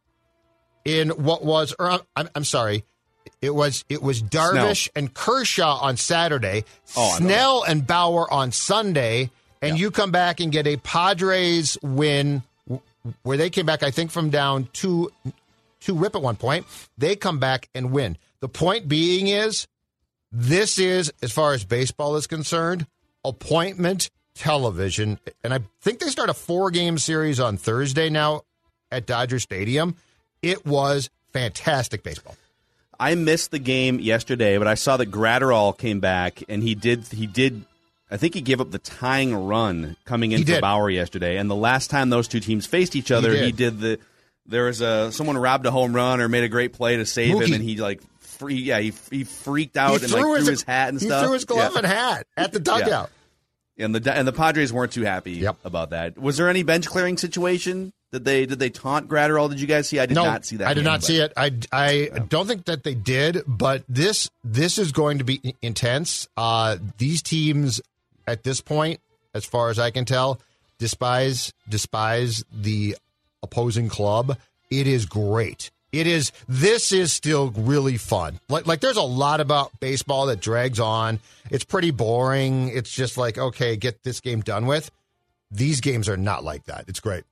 [0.85, 2.85] in what was, or uh, I'm, I'm sorry,
[3.43, 6.65] it was it was Darvish and Kershaw on Saturday,
[6.97, 12.45] Oh, Snell and Bauer on Sunday, and you come back and get a Padres win
[13.25, 15.11] where they came back, I think, from down two
[15.81, 16.67] two rip at one point.
[16.99, 18.17] They come back and win.
[18.39, 19.67] The point being is,
[20.31, 22.87] this is as far as baseball is concerned,
[23.25, 28.43] appointment television, and I think they start a four game series on Thursday now
[28.91, 29.97] at Dodger Stadium.
[30.43, 32.37] It was fantastic baseball.
[32.99, 37.07] I missed the game yesterday, but I saw that Graterol came back and he did
[37.09, 37.65] he did
[38.11, 40.61] I think he gave up the tying run coming in He for.
[40.61, 41.37] Bauer yesterday.
[41.39, 43.45] And the last time those two teams faced each other, did.
[43.45, 43.99] he did the
[44.47, 47.37] there was a someone robbed a home run or made a great play to save
[47.37, 47.47] Mookie.
[47.49, 50.89] him and he like free yeah, he he freaked out and like threw his, hat
[50.91, 51.25] and he stuff.
[51.25, 51.79] threw his glove Yeah.
[51.79, 53.11] and hat at the dugout.
[53.79, 55.57] And the and the Padres weren't too happy Yep.
[55.65, 56.19] about that.
[56.19, 57.93] Was there any bench clearing situation?
[58.13, 59.49] Did they did they taunt Graterol?
[59.49, 59.99] Did you guys see?
[59.99, 60.67] I did no, not see that.
[60.69, 61.33] I did game, not but- see it.
[61.37, 66.29] I, I don't think that they did, but this this is going to be intense.
[66.37, 67.81] Uh, these teams
[68.27, 69.01] at this point,
[69.33, 70.41] as far as I can tell,
[70.79, 72.97] despise despise the
[73.43, 74.37] opposing club.
[74.71, 75.71] It is great.
[75.93, 76.33] It is.
[76.49, 78.39] This is still really fun.
[78.49, 81.19] Like like there's a lot about baseball that drags on.
[81.51, 82.69] It's pretty boring.
[82.69, 84.91] It's just like okay, get this game done with.
[85.51, 86.85] These games are not like that.
[86.87, 87.25] It's great.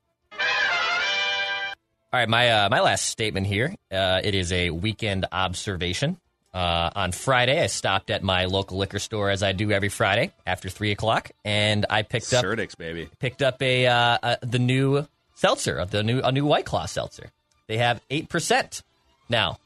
[2.11, 3.75] All right, my uh, my last statement here.
[3.93, 6.17] Uh, it is a weekend observation.
[6.55, 10.33] Uh, on Friday, I stopped at my local liquor store as I do every Friday
[10.47, 13.11] after three o'clock, and I picked up Surdix, baby.
[13.21, 16.87] picked up a, uh, uh the new seltzer of the new a new White Claw
[16.87, 17.31] seltzer.
[17.69, 18.83] They have eight percent
[19.29, 19.59] now.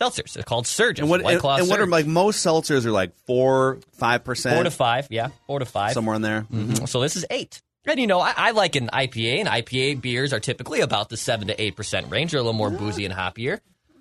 [0.00, 0.32] Seltzers.
[0.32, 1.00] They're called Surges.
[1.00, 4.24] And what White and, Claw and what are like most seltzers are like four five
[4.24, 5.06] percent four to five?
[5.10, 5.92] Yeah, four to five.
[5.92, 6.46] somewhere in there.
[6.52, 6.88] Mhm.
[6.88, 7.60] So this is eight.
[7.84, 11.16] And you know, I, I like an IPA, and IPA beers are typically about the
[11.16, 12.30] seven to eight percent range.
[12.32, 13.60] They're a little more boozy and hoppier.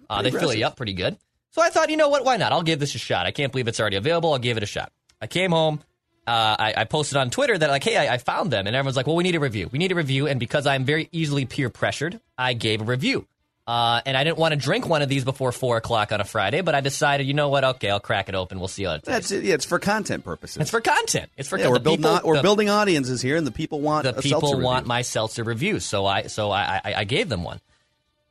[0.09, 1.17] Uh, they fill you up pretty good.
[1.51, 2.23] So I thought, you know what?
[2.23, 2.51] Why not?
[2.51, 3.25] I'll give this a shot.
[3.25, 4.31] I can't believe it's already available.
[4.33, 4.91] I'll give it a shot.
[5.21, 5.81] I came home.
[6.27, 8.95] Uh, I, I posted on Twitter that like, hey, I, I found them, and everyone's
[8.95, 9.67] like, well, we need a review.
[9.71, 13.25] We need a review, and because I'm very easily peer pressured, I gave a review.
[13.71, 16.25] Uh, and I didn't want to drink one of these before four o'clock on a
[16.25, 17.63] Friday, but I decided, you know what?
[17.63, 18.59] Okay, I'll crack it open.
[18.59, 19.07] We'll see how it tastes.
[19.07, 19.45] That's it.
[19.45, 20.57] Yeah, it's for content purposes.
[20.57, 21.31] It's for content.
[21.37, 24.03] It's for yeah, we're building people- we're the- building audiences here, and the people want
[24.03, 24.87] the people want review.
[24.89, 27.61] my seltzer review, so I so I I, I gave them one.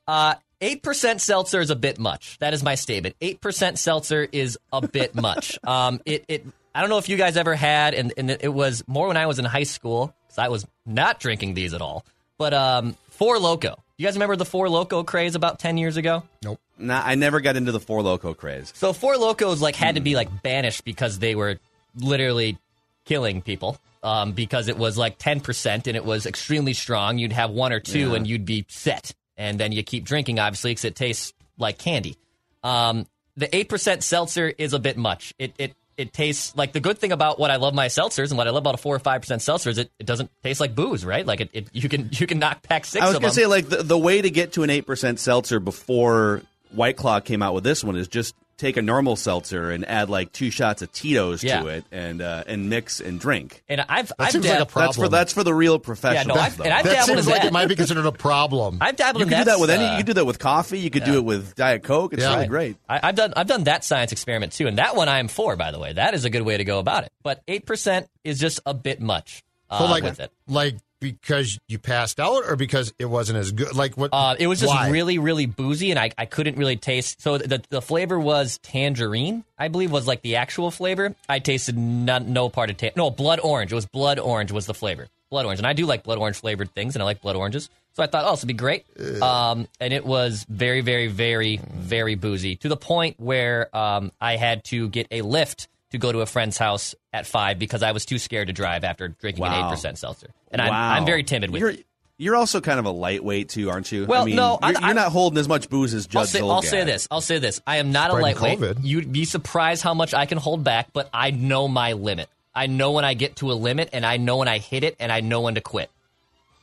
[0.07, 2.37] Uh, Eight percent seltzer is a bit much.
[2.41, 3.17] That is my statement.
[3.23, 5.59] Eight percent seltzer is a bit much.
[5.67, 8.85] Um, it it I don't know if you guys ever had, and, and it was
[8.87, 12.05] more when I was in high school because I was not drinking these at all.
[12.37, 13.83] But um, Four Loco.
[14.01, 16.23] You guys remember the Four Loco craze about ten years ago?
[16.43, 16.59] Nope.
[16.79, 18.73] Nah, I never got into the four loco craze.
[18.75, 21.59] So Four Locos like had to be like banished because they were
[21.95, 22.57] literally
[23.05, 23.77] killing people.
[24.03, 27.19] Um, because it was like ten percent and it was extremely strong.
[27.19, 28.15] You'd have one or two Yeah.
[28.15, 32.17] and you'd be set, and then you keep drinking obviously because it tastes like candy.
[32.65, 35.35] Um, the eight percent seltzer is a bit much.
[35.39, 38.39] It it it tastes like the good thing about what I love my seltzers and
[38.39, 40.59] what I love about a four or five percent seltzer is it, it doesn't taste
[40.59, 41.27] like booze, right?
[41.27, 43.35] Like it, it you can you can knock back six I was gonna them.
[43.35, 46.41] say like the, the way to get to an eight percent seltzer before
[46.73, 50.11] White Claw came out with this one is just take a normal seltzer and add
[50.11, 51.63] like two shots of Tito's Yeah.
[51.63, 53.63] to it and uh, and mix and drink.
[53.69, 54.87] And I've That I've seems like a problem.
[54.89, 56.65] That's for that's for the real yeah, no, I've, though.
[56.65, 57.49] and I've that dabbled seems in like that.
[57.49, 58.79] it might be considered a problem.
[58.81, 59.85] I've dabbled you in can do that with any.
[59.85, 60.79] uh, You can do that with coffee.
[60.79, 62.13] You could do it with Diet Coke.
[62.13, 62.35] It's Yeah.
[62.35, 62.77] really great.
[62.89, 65.57] I, I've done I've done that science experiment too, and that one I am for.
[65.57, 67.13] By the way, that is a good way to go about it.
[67.23, 70.31] But eight percent is just a bit much uh, so like, with it.
[70.47, 73.75] like because you passed out or because it wasn't as good?
[73.75, 74.11] Like what?
[74.13, 74.91] Uh, it was just why?
[74.91, 77.21] really, really boozy, and I, I couldn't really taste.
[77.21, 81.15] So the the flavor was tangerine, I believe, was like the actual flavor.
[81.29, 83.73] I tasted not, no part of ta- no blood orange.
[83.73, 86.37] It was blood orange was the flavor, blood orange, and I do like blood orange
[86.37, 87.71] flavored things, and I like blood oranges.
[87.95, 88.87] So I thought, oh, this would be great.
[89.21, 94.37] Um, and it was very, very, very, very boozy to the point where um, I
[94.37, 97.93] had to get a lift to go to a friend's house at five because I
[97.93, 100.31] was too scared to drive after drinking an eight percent seltzer.
[100.51, 101.87] And I'm, I'm very timid with you're, it.
[102.17, 104.05] You're also kind of a lightweight too, aren't you?
[104.05, 106.27] Well, I mean, no, you're, I- you're not holding as much booze as Judd I'll
[106.27, 107.09] say, I'll say this.
[107.11, 107.61] I'll say this.
[107.67, 108.59] I am not a lightweight.
[108.59, 108.79] COVID.
[108.83, 112.29] You'd be surprised how much I can hold back, but I know my limit.
[112.55, 114.97] I know when I get to a limit, and I know when I hit it,
[115.01, 115.89] and I know when to quit.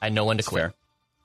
[0.02, 0.62] I know when to quit.
[0.62, 0.74] fair.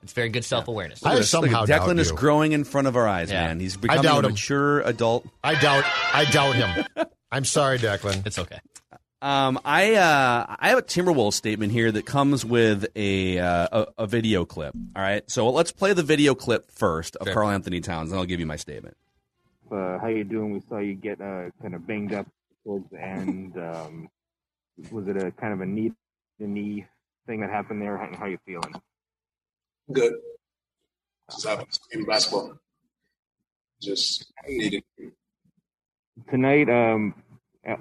[0.01, 1.03] It's very good self awareness.
[1.05, 1.29] I Look at this.
[1.29, 2.15] Somehow Declan doubt is you.
[2.15, 3.47] growing in front of our eyes, Yeah.
[3.47, 3.59] man.
[3.59, 4.33] He's becoming doubt a him.
[4.33, 5.27] mature adult.
[5.43, 5.83] I doubt.
[6.13, 6.85] I doubt him.
[7.33, 8.25] I'm sorry, Declan.
[8.27, 8.59] It's okay.
[9.23, 14.03] Um, I uh, I have a Timberwolves statement here that comes with a, uh, a
[14.03, 14.75] a video clip.
[14.95, 17.33] All right, so let's play the video clip first of Sure.
[17.33, 18.95] Karl-Anthony Towns, and I'll give you my statement.
[19.71, 20.53] uh, how you doing?
[20.53, 22.27] We saw you get uh, kind of banged up
[22.63, 23.57] towards the end.
[23.57, 24.09] Um,
[24.91, 25.91] was it a kind of a knee
[26.39, 26.85] to knee
[27.25, 27.97] thing that happened there?
[27.97, 28.73] How, how you feeling?
[29.91, 30.13] good.
[31.31, 32.59] Just happens in basketball.
[33.81, 34.83] Just needed.
[36.29, 37.22] Tonight, um, at-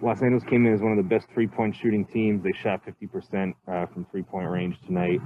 [0.00, 2.42] Los Angeles came in as one of the best three point shooting teams.
[2.42, 5.20] They shot 50% uh, from three point range tonight.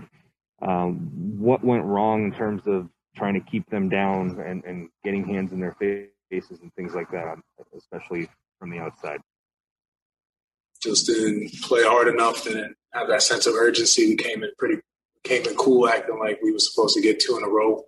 [0.63, 5.27] Um, what went wrong in terms of trying to keep them down and, and getting
[5.27, 5.77] hands in their
[6.31, 7.37] faces and things like that,
[7.77, 9.21] especially from the outside?
[10.81, 12.45] Just didn't play hard enough.
[12.45, 14.09] Didn't have that sense of urgency.
[14.09, 14.81] We came in pretty,
[15.23, 17.83] came in cool, acting like we were supposed to get two in a row.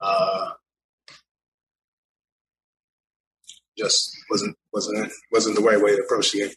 [0.00, 0.50] Uh,
[3.78, 6.50] just wasn't wasn't wasn't the right way to approach the game.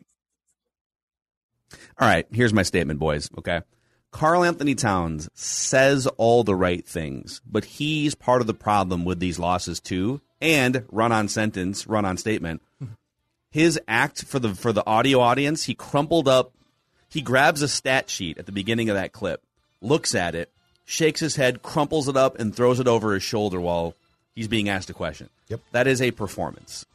[1.98, 3.30] All right, here's my statement, boys.
[3.38, 3.62] Okay.
[4.12, 9.40] Karl-Anthony Towns says all the right things, but he's part of the problem with these
[9.40, 10.22] losses too.
[10.40, 12.62] And run on sentence, run on statement.
[13.50, 16.52] His act for the for the audio audience, he crumpled up.
[17.10, 19.42] He grabs a stat sheet at the beginning of that clip,
[19.82, 20.52] looks at it,
[20.84, 23.96] shakes his head, crumples it up, and throws it over his shoulder while
[24.34, 25.30] he's being asked a question.
[25.48, 25.62] Yep.
[25.72, 26.86] That is a performance.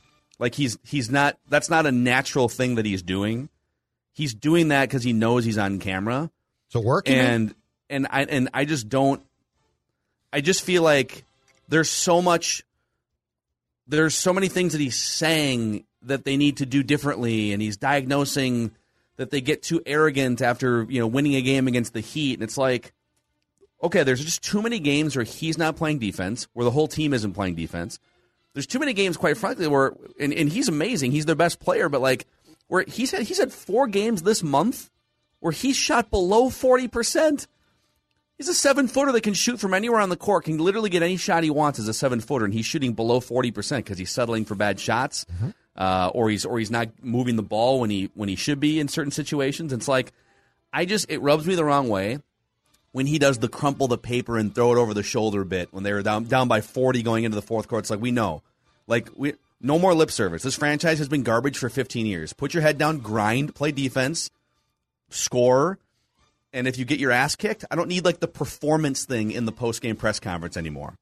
[0.40, 1.38] Like he's he's not.
[1.48, 3.48] That's not a natural thing that he's doing
[4.12, 6.30] he's doing that because he knows he's on camera
[6.68, 7.14] So working.
[7.14, 7.54] and
[7.88, 9.22] and I and I just don't
[10.32, 11.24] I just feel like
[11.68, 12.62] there's so much
[13.86, 17.76] there's so many things that he's saying that they need to do differently and he's
[17.76, 18.72] diagnosing
[19.16, 22.42] that they get too arrogant after you know winning a game against the Heat and
[22.42, 22.92] it's like
[23.82, 27.14] okay there's just too many games where he's not playing defense where the whole team
[27.14, 27.98] isn't playing defense
[28.54, 31.88] there's too many games quite frankly where and, and he's amazing he's their best player
[31.88, 32.26] but like
[32.68, 34.90] where he's had he's had four games this month
[35.40, 37.46] where he's shot below 40%.
[38.38, 41.02] He's a seven footer that can shoot from anywhere on the court, can literally get
[41.02, 44.10] any shot he wants as a seven footer, and he's shooting below 40% because he's
[44.10, 45.26] settling for bad shots.
[45.76, 48.80] Uh, or he's or he's not moving the ball when he when he should be
[48.80, 49.72] in certain situations.
[49.72, 50.12] It's like
[50.72, 52.18] I just it rubs me the wrong way
[52.92, 55.84] when he does the crumple the paper and throw it over the shoulder bit when
[55.84, 57.80] they were down down by 40 going into the fourth quarter.
[57.80, 58.42] It's like we know.
[58.86, 60.42] Like we no more lip service.
[60.42, 62.32] This franchise has been garbage for 15 years.
[62.32, 64.30] Put your head down, grind, play defense,
[65.10, 65.78] score,
[66.52, 69.44] and if you get your ass kicked, I don't need like the performance thing in
[69.44, 70.94] the post game press conference anymore.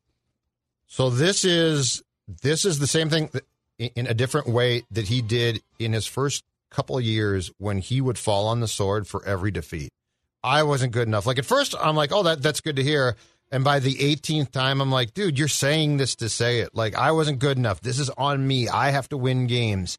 [0.86, 2.02] So this is
[2.42, 3.30] this is the same thing
[3.78, 8.18] in a different way that he did in his first couple years when he would
[8.18, 9.90] fall on the sword for every defeat.
[10.42, 11.26] I wasn't good enough.
[11.26, 13.16] Like at first, I'm like, oh, that that's good to hear.
[13.50, 16.74] And by the 18th time, I'm like, dude, you're saying this to say it.
[16.74, 17.80] Like I wasn't good enough.
[17.80, 18.68] This is on me.
[18.68, 19.98] I have to win games.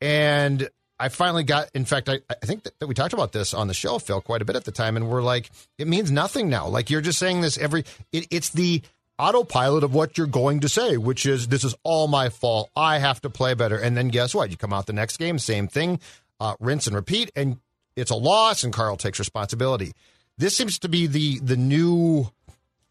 [0.00, 0.68] And
[0.98, 1.70] I finally got.
[1.74, 4.20] In fact, I, I think that, that we talked about this on the show, Phil,
[4.20, 6.68] quite a bit at the time, and we're like, it means nothing now.
[6.68, 7.84] Like you're just saying this every.
[8.12, 8.82] It, it's the
[9.18, 12.70] autopilot of what you're going to say, which is this is all my fault.
[12.76, 13.76] I have to play better.
[13.76, 14.50] And then guess what?
[14.50, 16.00] You come out the next game, same thing,
[16.40, 17.58] uh, rinse and repeat, and
[17.96, 19.92] it's a loss, and Karl takes responsibility.
[20.38, 22.30] This seems to be the the new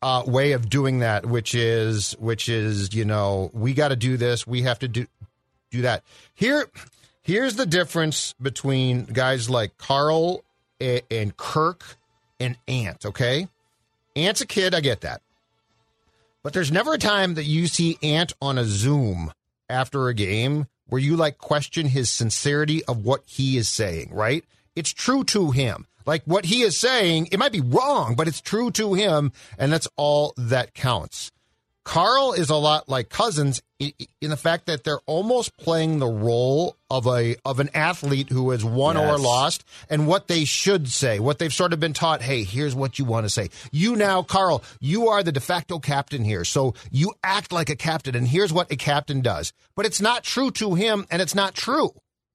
[0.02, 4.18] uh, way of doing that, which is which is you know we got to do
[4.18, 5.08] this, we have to do
[5.70, 6.04] do that.
[6.34, 6.68] Here,
[7.22, 10.44] here's the difference between guys like Karl
[10.80, 11.98] and, and Kirk
[12.40, 13.06] and Ant.
[13.06, 13.48] Okay,
[14.16, 15.22] Ant's a kid, I get that,
[16.44, 19.32] but there's never a time that you see Ant on a Zoom
[19.70, 24.44] after a game where you like question his sincerity of what he is saying, right?
[24.76, 25.88] It's true to him.
[26.06, 29.72] Like what he is saying, it might be wrong, but it's true to him, and
[29.72, 31.32] that's all that counts.
[31.84, 36.78] Karl is a lot like Cousins in the fact that they're almost playing the role
[36.92, 41.20] of a of an athlete who has won or lost and what they should say,
[41.20, 43.50] what they've sort of been taught, hey, here's what you want to say.
[43.72, 46.46] You now, Karl, you are the de facto captain here.
[46.46, 49.52] So you act like a captain and here's what a captain does.
[49.76, 51.92] But it's not true to him and it's not true.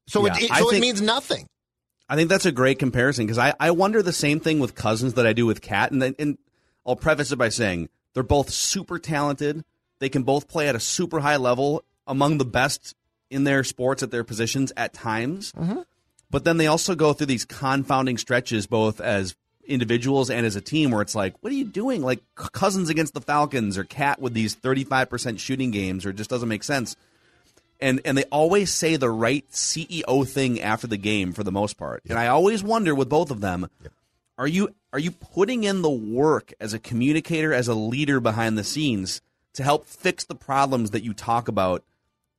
[0.08, 1.46] So Yeah, it, it so it means nothing.
[2.08, 5.14] I think that's a great comparison because I, I wonder the same thing with Cousins
[5.14, 6.38] that I do with KAT, and then and
[6.86, 9.64] I'll preface it by saying they're both super talented.
[9.98, 12.94] They can both play at a super high level, among the best
[13.30, 15.52] in their sports at their positions at times.
[15.52, 15.80] Mm-hmm.
[16.30, 19.34] But then they also go through these confounding stretches, both as
[19.66, 22.02] individuals and as a team, where it's like, what are you doing?
[22.02, 26.10] Like Cousins against the Falcons or KAT with these thirty five percent shooting games, or
[26.10, 26.94] it just doesn't make sense
[27.80, 31.76] and and they always say the right CEO thing after the game for the most
[31.76, 32.02] part.
[32.08, 33.68] And I always wonder with both of them,
[34.38, 38.56] are you are you putting in the work as a communicator, as a leader behind
[38.56, 39.20] the scenes
[39.54, 41.82] to help fix the problems that you talk about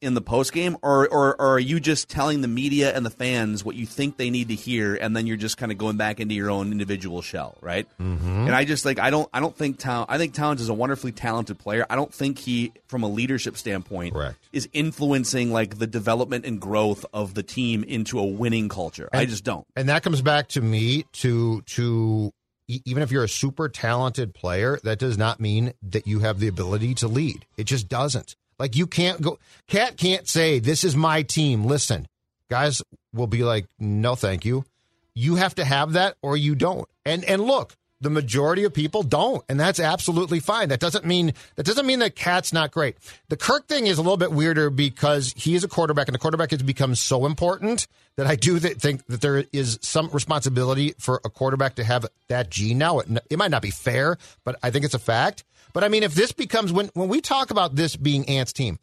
[0.02, 3.10] in the post game, or, or or are you just telling the media and the
[3.10, 5.98] fans what you think they need to hear, and then you're just kind of going
[5.98, 7.88] back into your own individual shell, right?
[8.00, 8.46] Mm-hmm.
[8.46, 10.74] And I just like I don't I don't think Town I think Towns is a
[10.74, 11.86] wonderfully talented player.
[11.90, 14.38] I don't think he, from a leadership standpoint, Correct.
[14.54, 19.10] is influencing like the development and growth of the team into a winning culture.
[19.14, 19.66] I just don't.
[19.76, 22.32] And that comes back to me to to
[22.68, 26.48] even if you're a super talented player, that does not mean that you have the
[26.48, 27.46] ability to lead.
[27.56, 28.36] It just doesn't.
[28.60, 31.66] Like you can't go KAT can't say this is my team.
[31.66, 32.08] Listen.
[32.50, 32.82] Guys
[33.14, 34.66] will be like no thank you.
[35.14, 36.88] You have to have that or you don't.
[37.06, 40.70] And and look, the majority of people don't, and that's absolutely fine.
[40.70, 42.96] That doesn't mean that doesn't mean that KAT's not great.
[43.30, 46.20] The Kirk thing is a little bit weirder because he is a quarterback, and the
[46.20, 50.94] quarterback has become so important that I do th- think that there is some responsibility
[51.00, 52.78] for a quarterback to have that gene.
[52.78, 55.44] Now, it, it might not be fair, but I think it's a fact.
[55.78, 58.80] But I mean, if this becomes when when we talk about this being Ant's team,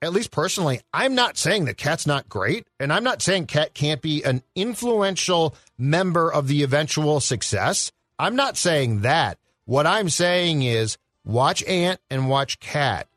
[0.00, 3.74] at least personally, I'm not saying that KAT's not great, and I'm not saying KAT
[3.74, 7.90] can't be an influential member of the eventual success.
[8.20, 9.38] I'm not saying that.
[9.64, 13.08] What I'm saying is watch Ant and watch KAT.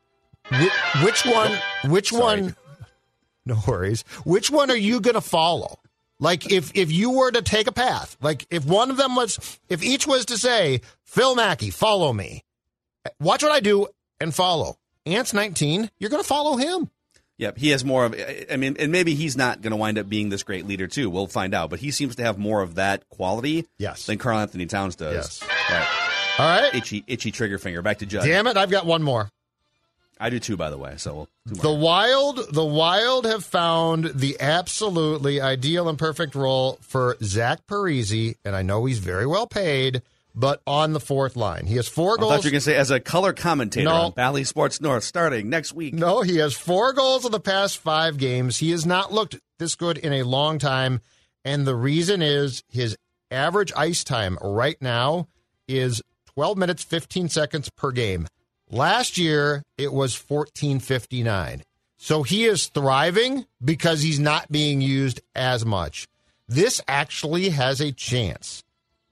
[0.46, 1.56] Wh- which one?
[1.84, 2.56] Which one?
[3.46, 4.02] No worries.
[4.24, 5.78] Which one are you going to follow?
[6.18, 9.60] Like if if you were to take a path, like if one of them was,
[9.68, 12.42] if each was to say, Phil Mackey, follow me,
[13.20, 13.88] watch what I do
[14.20, 14.76] and follow.
[15.06, 16.90] Ant's 19, you're going to follow him.
[17.38, 18.14] Yep, he has more of.
[18.50, 21.08] I mean, and maybe he's not going to wind up being this great leader too.
[21.08, 21.70] We'll find out.
[21.70, 24.06] But he seems to have more of that quality, Yes.
[24.06, 25.40] than Karl-Anthony Towns does.
[25.40, 25.42] Yes.
[25.70, 25.88] Right.
[26.40, 26.74] All right.
[26.74, 27.80] Itchy, itchy trigger finger.
[27.80, 28.24] Back to Judd.
[28.24, 29.30] Damn it, I've got one more.
[30.20, 30.94] I do too, by the way.
[30.96, 31.28] So we'll
[31.62, 31.72] The.
[31.72, 38.56] Wild, the Wild have found the absolutely ideal and perfect role for Zach Parise, and
[38.56, 40.02] I know he's very well paid,
[40.38, 42.44] but on the fourth line, he has four I thought you goals.
[42.44, 43.94] were going to say as a color commentator No.
[43.94, 45.92] on Bally Sports North starting next week.
[45.94, 48.58] No, he has four goals in the past five games.
[48.58, 51.00] He has not looked this good in a long time,
[51.44, 52.96] and the reason is his
[53.30, 55.26] average ice time right now
[55.66, 56.00] is
[56.34, 58.28] 12 minutes 15 seconds per game.
[58.70, 61.62] Last year it was 1459.
[61.96, 66.06] So he is thriving because he's not being used as much.
[66.46, 68.62] This actually has a chance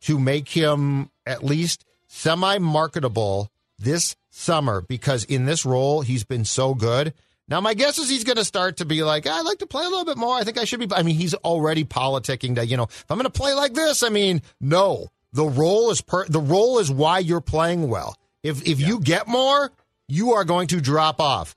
[0.06, 6.44] to make him at least semi marketable this summer because in this role he's been
[6.44, 7.12] so good.
[7.48, 9.66] Now my guess is he's going to start to be like, ah, I'd like to
[9.66, 10.36] play a little bit more.
[10.36, 10.88] I think I should be.
[10.94, 14.02] I mean, he's already politicking that you know if I'm going to play like this.
[14.02, 16.24] I mean, no, the role is per.
[16.26, 18.16] The role is why you're playing well.
[18.42, 19.72] If if you get more,
[20.08, 21.56] you are going to drop off.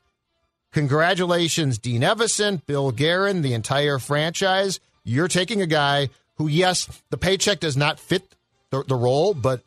[0.71, 4.79] Congratulations, Dean Evason, Bill Guerin, the entire franchise.
[5.03, 8.35] You're taking a guy who, yes, the paycheck does not fit
[8.71, 9.61] the, the role, but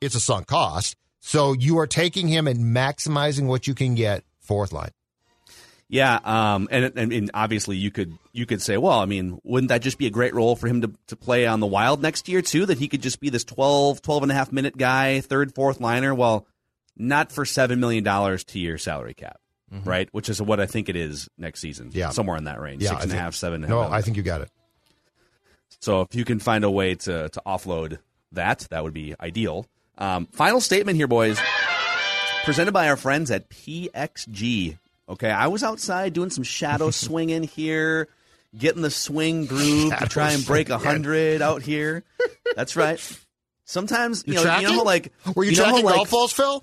[0.00, 0.96] it's a sunk cost.
[1.20, 4.90] So you are taking him and maximizing what you can get fourth line.
[5.88, 9.70] Yeah, um, and, and and obviously you could you could say, well, I mean, wouldn't
[9.70, 12.28] that just be a great role for him to, to play on the Wild next
[12.28, 12.64] year too?
[12.66, 15.80] That he could just be this 12, 12 and a half minute guy, third, fourth
[15.80, 16.14] liner.
[16.14, 16.46] Well,
[16.96, 19.40] not for seven million dollars to your salary cap,
[19.84, 20.08] right?
[20.12, 21.88] Which is what I think it is next season.
[21.88, 21.98] Mm-hmm.
[21.98, 22.10] Yeah.
[22.10, 23.64] somewhere in that range, Yeah, six I and a think- half, seven.
[23.64, 24.50] and No, half I think you got it.
[25.80, 27.98] So if you can find a way to to offload
[28.32, 29.66] that, that would be ideal.
[29.98, 31.38] Um, final statement here, boys.
[32.44, 34.78] Presented by our friends at PXG.
[35.08, 38.08] Okay, I was outside doing some shadow swinging here,
[38.56, 42.04] getting the swing groove to try and break hundred out here.
[42.56, 43.00] That's right.
[43.64, 46.32] Sometimes you You're know, you know how like Were you, how, tracking like, golf balls,
[46.32, 46.60] Phil?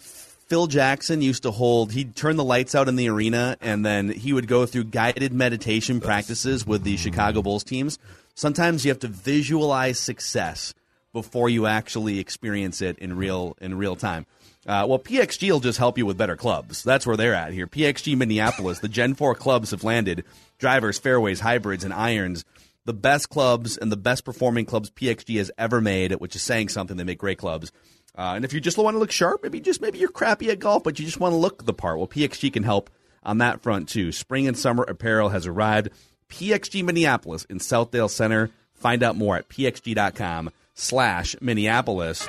[0.48, 4.10] Phil Jackson used to hold, he'd turn the lights out in the arena and then
[4.10, 8.00] he would go through guided meditation practices with the Chicago Bulls teams.
[8.34, 10.74] Sometimes you have to visualize success
[11.18, 14.28] before you actually experience it in real in real time.
[14.68, 16.84] Uh, well, PXG will just help you with better clubs.
[16.84, 17.66] That's where they're at here.
[17.66, 20.26] PXG Minneapolis, the Gen 4 clubs have landed
[20.60, 22.46] drivers, fairways, hybrids, and irons.
[22.86, 26.70] The best clubs and the best performing clubs PXG has ever made, which is saying
[26.70, 26.98] something.
[26.98, 27.72] They make great clubs.
[28.16, 30.60] Uh, and if you just want to look sharp, maybe just maybe you're crappy at
[30.60, 31.98] golf, but you just want to look the part.
[31.98, 32.92] Well, PXG can help
[33.24, 34.12] on that front too.
[34.12, 35.90] Spring and summer apparel has arrived.
[36.30, 38.52] PXG Minneapolis in Southdale Center.
[38.76, 42.26] Find out more at pxg.com slash Minneapolis.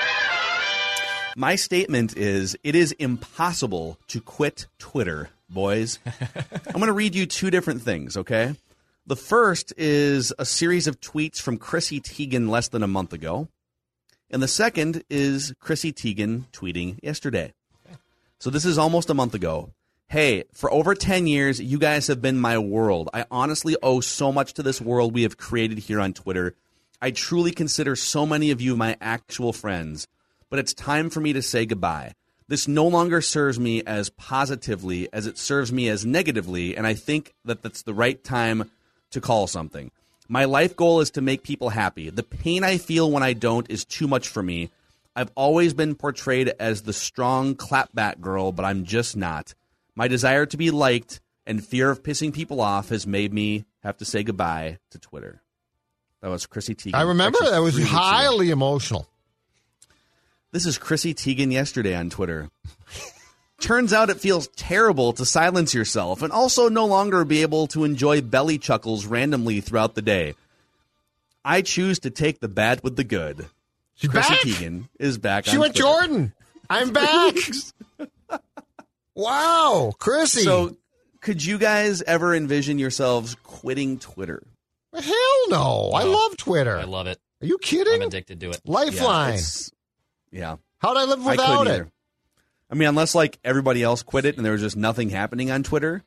[1.36, 6.01] My statement is it is impossible to quit Twitter, boys.
[6.66, 8.57] I'm going to read you two different things, okay?
[9.07, 13.49] The first is a series of tweets from Chrissy Teigen less than a month ago.
[14.30, 17.55] And the second is Chrissy Teigen tweeting yesterday.
[18.40, 19.70] So this is almost a month ago.
[20.09, 23.11] Hey, for over 10 years, you guys have been my world.
[23.12, 26.55] I honestly owe so much to this world we have created here on Twitter.
[27.01, 30.09] I truly consider so many of you my actual friends,
[30.51, 32.14] but it's time for me to say goodbye.
[32.49, 36.94] This no longer serves me as positively as it serves me as negatively, and I
[36.94, 38.70] think that that's the right time
[39.12, 39.92] to call something.
[40.28, 42.11] My life goal is to make people happy.
[42.11, 44.70] The pain I feel when I don't is too much for me.
[45.14, 49.55] I've always been portrayed as the strong clapback girl, but I'm just not.
[49.94, 53.96] My desire to be liked and fear of pissing people off has made me have
[53.99, 55.42] to say goodbye to Twitter.
[56.21, 56.95] That was Chrissy Teigen.
[56.95, 58.01] I remember that was three weeks ago.
[58.01, 59.09] highly emotional.
[60.51, 62.49] This is Chrissy Teigen yesterday on Twitter.
[63.61, 67.85] Turns out it feels terrible to silence yourself and also no longer be able to
[67.85, 70.35] enjoy belly chuckles randomly throughout the day.
[71.45, 73.47] I choose to take the bad with the good.
[73.95, 74.41] She's Chrissy back?
[74.41, 75.89] Teigen is back She went Twitter.
[75.89, 76.33] Jordan.
[76.71, 77.35] I'm back.
[79.14, 80.43] wow, Chrissy.
[80.43, 80.77] So,
[81.21, 84.43] could you guys ever envision yourselves quitting Twitter?
[85.05, 85.90] Hell no.
[85.94, 86.76] I love Twitter.
[86.76, 87.18] I love it.
[87.40, 88.03] Are you kidding?
[88.03, 88.61] I'm addicted to it.
[88.64, 89.30] Lifeline.
[89.34, 89.70] it's-
[90.30, 90.57] Yeah.
[90.78, 91.74] How'd I live I without couldn't it?
[91.76, 91.90] either.
[92.70, 95.62] I mean, unless like everybody else quit it and there was just nothing happening on
[95.62, 96.03] Twitter.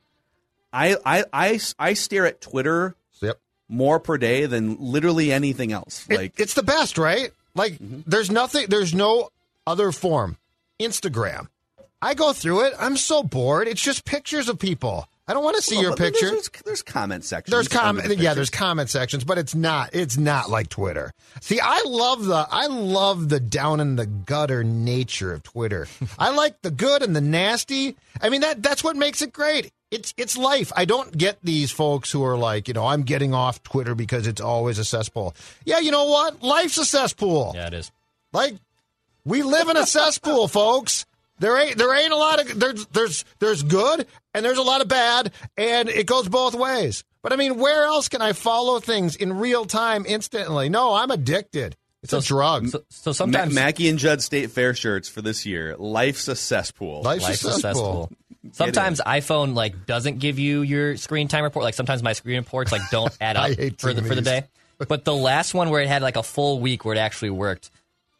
[0.72, 3.38] I I I, I stare at Twitter Yep.
[3.68, 6.06] more per day than literally anything else.
[6.08, 7.30] It- Like it's the best, right?
[7.54, 8.00] Like mm-hmm.
[8.06, 9.30] there's nothing there's no
[9.66, 10.36] other form.
[10.80, 11.48] Instagram.
[12.00, 12.74] I go through it.
[12.78, 13.68] I'm so bored.
[13.68, 15.06] It's just pictures of people.
[15.32, 16.30] I don't want to see Well, your but there's- picture.
[16.30, 17.52] There's, there's comment sections.
[17.52, 18.34] There's comment, the yeah.
[18.34, 19.94] There's comment sections, but it's not.
[19.94, 21.10] It's not like Twitter.
[21.40, 25.88] See, I love the I love the down in the gutter nature of Twitter.
[26.18, 27.96] I like the good and the nasty.
[28.20, 29.72] I mean that that's what makes it great.
[29.90, 30.70] It's it's life.
[30.76, 34.26] I don't get these folks who are like, you know, I'm getting off Twitter because
[34.26, 35.34] it's always a cesspool.
[35.64, 36.42] Yeah, you know what?
[36.42, 37.52] Life's a cesspool.
[37.54, 37.90] Yeah, it is.
[38.34, 38.56] Like
[39.24, 41.06] we live in a cesspool, folks.
[41.38, 44.80] There ain't there ain't a lot of there's there's there's good and there's a lot
[44.80, 47.04] of bad, and it goes both ways.
[47.22, 50.68] But I mean, where else can I follow things in real time instantly?
[50.68, 51.76] No, I'm addicted.
[52.02, 52.66] It's a drug.
[52.68, 55.76] So, so Ma- sometimes Mackey and Judd State Fair shirts for this year.
[55.78, 57.02] Life's a cesspool.
[57.02, 58.08] Life's, life's a a cesspool.
[58.10, 58.10] cesspool.
[58.50, 61.62] Sometimes iPhone like doesn't give you your screen time report.
[61.64, 64.44] Like sometimes my screen reports like don't add up for the for the day.
[64.88, 67.70] But the last one where it had like a full week where it actually worked,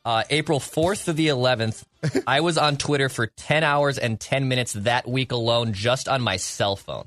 [0.04, 1.84] uh, April fourth to the eleventh,
[2.26, 6.20] I was on Twitter for ten hours and ten minutes that week alone, just on
[6.22, 7.04] my cell phone.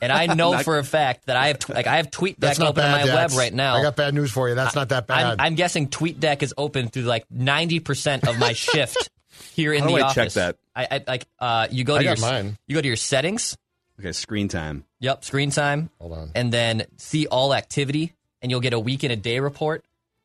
[0.00, 2.36] And I know Not- for a fact that I have tw- like I have TweetDeck
[2.38, 3.02] That's not open bad.
[3.02, 3.76] on my web right now.
[3.76, 4.54] I got bad news for you.
[4.54, 5.24] That's not that bad.
[5.24, 9.10] I'm, I'm guessing TweetDeck is open through like ninety percent of my shift
[9.54, 10.14] here in How do the I office.
[10.14, 10.56] check that?
[10.74, 12.58] I, I like uh, you go I to got your mine.
[12.66, 13.56] you go to your settings.
[14.00, 14.84] Okay, screen time.
[15.00, 15.90] Yep, screen time.
[16.00, 16.30] Hold on.
[16.34, 19.84] And then see all activity, and you'll get a week in a day report.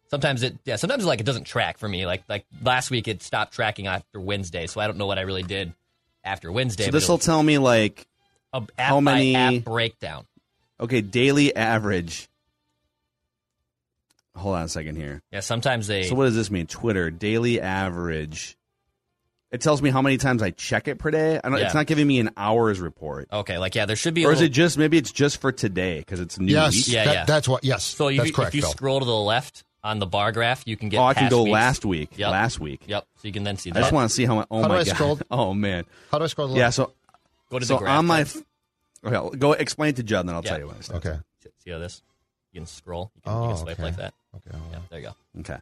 [0.10, 2.06] Sometimes it, yeah, sometimes like it doesn't track for me.
[2.06, 5.22] Like like last week, it stopped tracking after Wednesday, so I don't know what I
[5.22, 5.74] really did
[6.24, 6.86] after Wednesday.
[6.86, 8.08] So this will tell me like
[8.54, 10.26] a app how by many- app breakdown.
[10.80, 12.30] okay daily average.
[14.36, 15.22] Hold on a second here.
[15.32, 16.04] Yeah, sometimes they.
[16.04, 16.68] So what does this mean?
[16.68, 18.56] Twitter daily average.
[19.50, 21.40] It tells me how many times I check it per day.
[21.42, 21.66] I don't, Yeah.
[21.66, 23.30] It's not giving me an hours report.
[23.32, 24.24] okay, like yeah, there should be.
[24.24, 26.74] A Or is little, it just maybe it's just for today because it's new yes,
[26.76, 26.88] week?
[26.90, 27.26] Yeah, that- yeah.
[27.26, 27.64] that's what.
[27.64, 28.50] Yes, So you, that's correct.
[28.50, 28.72] if you Phil.
[28.72, 31.00] scroll to the left on the bar graph, you can get.
[31.00, 31.54] Oh, I can go weeks.
[31.54, 32.18] last week.
[32.18, 32.32] Yep.
[32.32, 32.82] Last week.
[32.88, 33.06] Yep.
[33.18, 33.80] So you can then see that.
[33.80, 34.36] I just want to see how.
[34.36, 34.96] my- Oh How do my I god.
[34.96, 35.20] scroll?
[35.32, 35.86] Oh man.
[36.12, 36.56] How do I scroll?
[36.58, 36.70] Yeah.
[36.72, 36.94] So
[37.50, 38.00] go to so the graph.
[38.00, 38.24] on my.
[38.24, 38.44] tab.
[39.06, 40.50] F- okay, go explain it to Judd, and then I'll Yeah.
[40.50, 40.90] tell you what.
[40.92, 41.20] I okay.
[41.64, 42.02] see how this.
[42.52, 43.12] You can scroll.
[43.16, 43.84] You can, Oh, you can swipe oh, okay.
[43.84, 44.14] like that.
[44.36, 44.58] Okay.
[44.72, 45.40] Yeah, there you go.
[45.42, 45.54] Okay.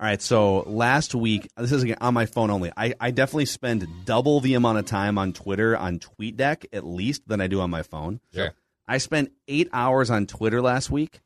[0.00, 0.22] All right.
[0.22, 2.72] So last week, this is again on my phone only.
[2.76, 7.26] I, I definitely spend double the amount of time on Twitter on TweetDeck at least
[7.28, 8.20] than I do on my phone.
[8.32, 8.52] Sure.
[8.86, 11.20] I spent eight hours on Twitter last week.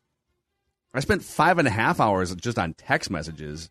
[0.95, 3.71] I spent five and a half hours just on text messages,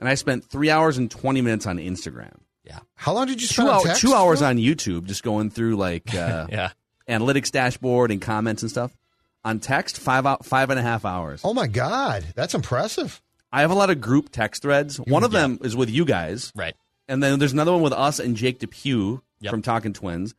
[0.00, 2.34] and I spent three hours and twenty minutes on Instagram.
[2.64, 2.80] Yeah.
[2.94, 4.46] How long did you two, spend on hour, text two hours for?
[4.46, 6.70] on YouTube just going through like uh, Yeah.
[7.08, 8.96] analytics dashboard and comments and stuff.
[9.44, 11.40] On text, five out five and a half hours.
[11.44, 13.22] Oh my god, that's impressive.
[13.52, 14.96] I have a lot of group text threads.
[14.98, 16.74] One of them is with you guys, Right.
[17.06, 19.50] and then there's another one with us and Jake Depew Yep.
[19.50, 20.34] from Talking Twins,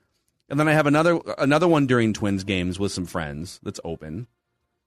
[0.50, 4.28] and then I have another another one during Twins games with some friends that's open.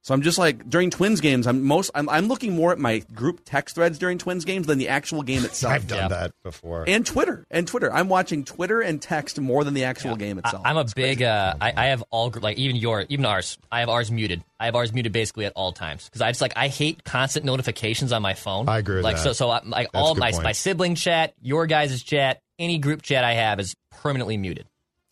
[0.02, 3.00] So I'm just like during Twins games, I'm most I'm, I'm looking more at my
[3.14, 5.74] group text threads during Twins games than the actual game itself.
[5.74, 6.08] I've done Yeah.
[6.08, 6.84] that before.
[6.88, 7.92] and Twitter and Twitter.
[7.92, 10.62] I'm watching Twitter and text more than the actual game itself.
[10.64, 11.22] I, am a It's big.
[11.22, 13.58] Uh, I, I have all gr- like even your even ours.
[13.70, 14.42] I have ours muted.
[14.58, 17.44] I have ours muted basically at all times because I just like I hate constant
[17.44, 18.68] notifications on my phone.
[18.70, 19.22] I agree with like that.
[19.22, 20.44] so so I, like That's all my point.
[20.44, 24.66] my sibling chat, your guys' chat, any group chat I have is permanently muted.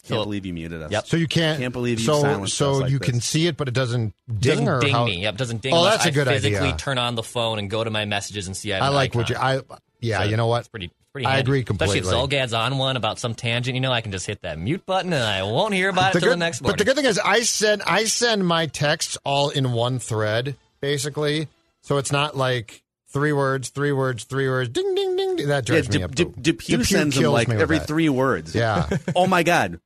[0.08, 0.90] Can't So- believe you muted us.
[0.90, 1.06] Yep.
[1.06, 1.60] so you can't.
[1.60, 3.08] Can't believe you So silenced so us like you this.
[3.10, 5.22] can see it, but it doesn't ding doesn't or ding how, me.
[5.22, 5.74] Yep, doesn't ding.
[5.74, 6.76] Oh, that's a I good I physically idea.
[6.76, 8.72] turn on the phone and go to my messages and see.
[8.72, 9.54] I, have I an like what icon.
[9.54, 9.64] you.
[9.70, 10.18] I yeah.
[10.22, 10.60] So you know what?
[10.60, 10.90] It's pretty.
[11.12, 11.40] pretty I handy.
[11.42, 11.98] agree completely.
[11.98, 12.44] Especially if completely.
[12.46, 15.12] Zulgad's on one about some tangent, you know, I can just hit that mute button
[15.12, 16.72] and I won't hear about it The until the next morning.
[16.74, 20.56] But the good thing is, I send I send my texts all in one thread,
[20.80, 21.48] basically.
[21.82, 22.82] So it's not like
[23.12, 25.36] three words, three words, three words, ding, ding, ding.
[25.36, 25.48] ding.
[25.48, 26.14] That Yeah, me De- up.
[26.14, 26.34] De- too.
[26.40, 27.86] Depew Depew sends them like every that.
[27.88, 28.54] three words.
[28.54, 28.88] Yeah.
[29.16, 29.80] oh my god.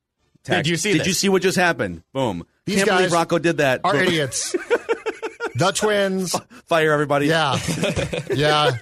[0.45, 0.69] Text.
[0.71, 1.07] you see Did this?
[1.09, 2.03] you see what just happened?
[2.13, 2.47] Boom.
[2.67, 3.81] These Can't believe guys Rocco did that.
[3.85, 4.03] Are Boom.
[4.03, 4.53] idiots.
[5.57, 6.35] the twins.
[6.67, 7.27] Fire everybody.
[7.27, 7.59] Yeah.
[8.35, 8.73] Yeah.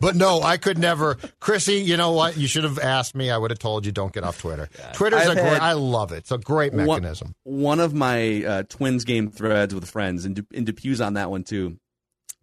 [0.00, 1.16] But no, I could never.
[1.40, 2.36] Chrissy, you know what?
[2.36, 3.30] You should have asked me.
[3.30, 4.68] I would have told you don't get off Twitter.
[4.94, 5.60] Twitter's I've a great.
[5.62, 6.18] I love it.
[6.18, 7.34] It's a great One- mechanism.
[7.44, 11.30] One, of my uh, twins game threads with friends, and, De- and Depew's on that
[11.30, 11.78] one too.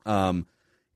[0.05, 0.47] Um,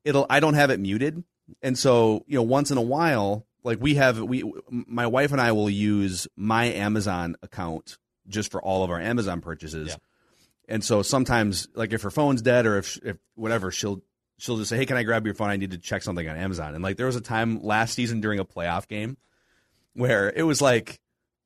[0.03, 1.23] it'll I don't have it muted,
[1.61, 5.41] and so you know once in a while, like we have we my wife and
[5.41, 7.97] I will use my Amazon account
[8.27, 9.89] just for all of our Amazon purchases.
[9.89, 9.95] Yeah.
[10.69, 14.01] And so sometimes, like if her phone's dead or if if whatever, she'll
[14.37, 15.49] she'll just say, "Hey, can I grab your phone?
[15.49, 18.21] I need to check something on Amazon." And like there was a time last season
[18.21, 19.17] during a playoff game
[19.93, 20.99] where it was like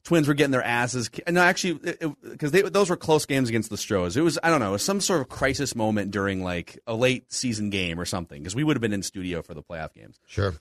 [0.03, 1.09] Twins were getting their asses.
[1.29, 4.17] No, actually, because they those were close games against the Stros.
[4.17, 6.95] It was I don't know, it was some sort of crisis moment during like a
[6.95, 9.93] late season game or something because we would have been in studio for the playoff
[9.93, 10.19] games.
[10.25, 10.55] Sure.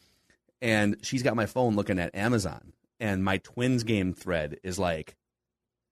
[0.63, 5.17] And she's got my phone looking at Amazon, and my Twins game thread is like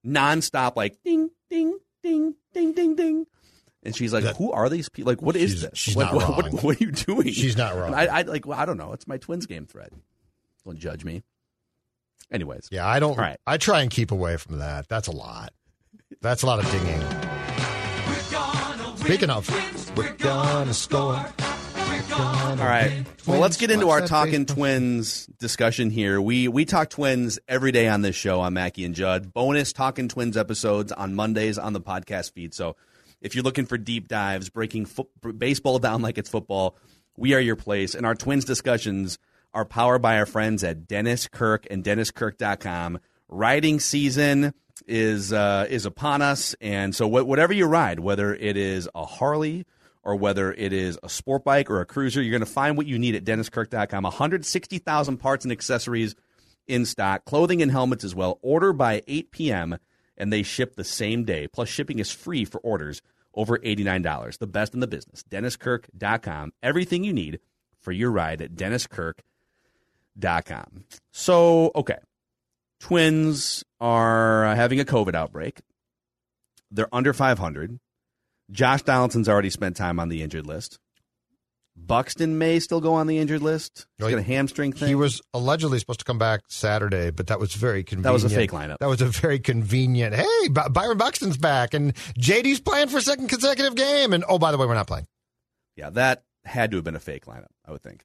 [0.07, 3.27] nonstop, like ding ding ding ding ding ding.
[3.83, 5.11] And she's like, That- "Who are these people?
[5.12, 5.79] Like, what is She's- this?
[5.79, 6.53] she's like, not what, what, wrong.
[6.62, 7.33] what are you doing?
[7.33, 7.87] She's not wrong.
[7.87, 8.93] And I, I like, well, I don't know.
[8.93, 9.91] It's my Twins game thread.
[10.66, 11.23] Don't judge me.
[12.31, 13.12] Anyways, Yeah, I don't.
[13.12, 13.39] All right.
[13.47, 14.89] I try and keep away from that.
[14.89, 15.53] That's a lot.
[16.21, 17.01] That's a lot of dinging.
[18.99, 21.25] Speaking of, we're gonna score.
[21.99, 23.05] All right.
[23.27, 26.21] Well, let's get into our talking twins discussion here.
[26.21, 29.33] We we talk twins every day on this show on Mackey and Judd.
[29.33, 32.55] Bonus talking twins episodes on Mondays on the podcast feed.
[32.55, 32.77] So
[33.21, 36.77] if you're looking for deep dives, breaking fo- baseball down like it's football,
[37.17, 37.95] we are your place.
[37.95, 39.19] And our twins discussions
[39.53, 43.01] are powered by our friends at Dennis Kirk and DennisKirk.com.
[43.29, 44.55] Riding season
[44.87, 49.05] is uh, is upon us, and so wh- whatever you ride, whether it is a
[49.05, 49.67] Harley
[50.09, 52.87] or whether it is a sport bike or a cruiser, you're going to find what
[52.87, 54.05] you need at DennisKirk.com.
[54.05, 56.15] 160,000 parts and accessories
[56.67, 58.39] in stock, clothing and helmets as well.
[58.41, 59.77] Order by 8 p.m.
[60.17, 61.47] and they ship the same day.
[61.47, 63.03] Plus, shipping is free for orders
[63.35, 64.39] over $89.
[64.39, 65.23] The best in the business.
[65.29, 66.55] DennisKirk.com.
[66.63, 67.39] Everything you need
[67.79, 70.85] for your ride at DennisKirk.com.
[71.13, 71.99] So, okay.
[72.81, 75.61] Twins are having a COVID outbreak.
[76.71, 77.79] They're under 500.
[78.51, 80.79] Josh Donaldson's already spent time on the injured list.
[81.77, 83.87] Buxton may still go on the injured list.
[83.97, 84.89] He's Well, got a hamstring thing.
[84.89, 88.03] He was allegedly supposed to come back Saturday, but that was very convenient.
[88.05, 88.79] That was a fake lineup.
[88.79, 90.15] That was a very convenient.
[90.15, 94.13] Hey, By- Byron Buxton's back, and JD's playing for a second consecutive game.
[94.13, 95.07] And oh, by the way, we're not playing.
[95.77, 98.05] Yeah, that had to have been a fake lineup, I would think.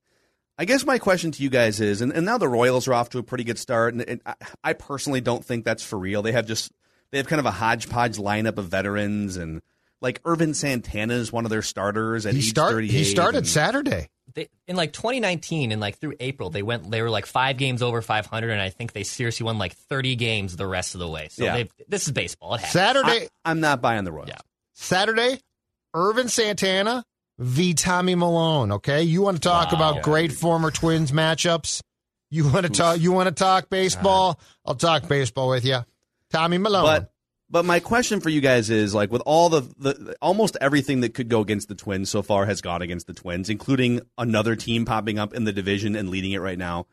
[0.59, 3.09] I guess my question to you guys is, and, and now the Royals are off
[3.09, 6.21] to a pretty good start, and, and I, I personally don't think that's for real.
[6.21, 6.71] They have just
[7.09, 9.63] they have kind of a hodgepodge lineup of veterans, and
[10.03, 12.73] like Ervin Santana is one of their starters at He age start.
[12.73, 12.91] 38.
[12.91, 14.09] He started and- Saturday.
[14.35, 16.91] they, in like 2019 and like through April, they went.
[16.91, 20.15] They were like five games over 500, and I think they seriously won like 30
[20.15, 21.29] games the rest of the way.
[21.31, 21.63] So Yeah.
[21.87, 22.53] this is baseball.
[22.55, 22.73] It happens.
[22.73, 23.27] Saturday.
[23.45, 24.29] I, I'm not buying the Royals.
[24.29, 24.39] Yeah.
[24.73, 25.39] Saturday.
[25.95, 27.05] Ervin Santana
[27.39, 27.73] v.
[27.73, 28.71] Tommy Milone.
[28.73, 29.77] Okay, you want to talk Wow.
[29.77, 31.81] about great former Twins matchups?
[32.31, 32.99] You want to talk?
[32.99, 34.39] You want to talk baseball?
[34.65, 35.85] I'll talk baseball with you.
[36.31, 36.85] Tommy Milone.
[36.85, 37.12] But
[37.53, 41.13] but my question for you guys is like with all the, the almost everything that
[41.13, 44.85] could go against the Twins so far has gone against the Twins, including another team
[44.85, 46.87] popping up in the division and leading it right now.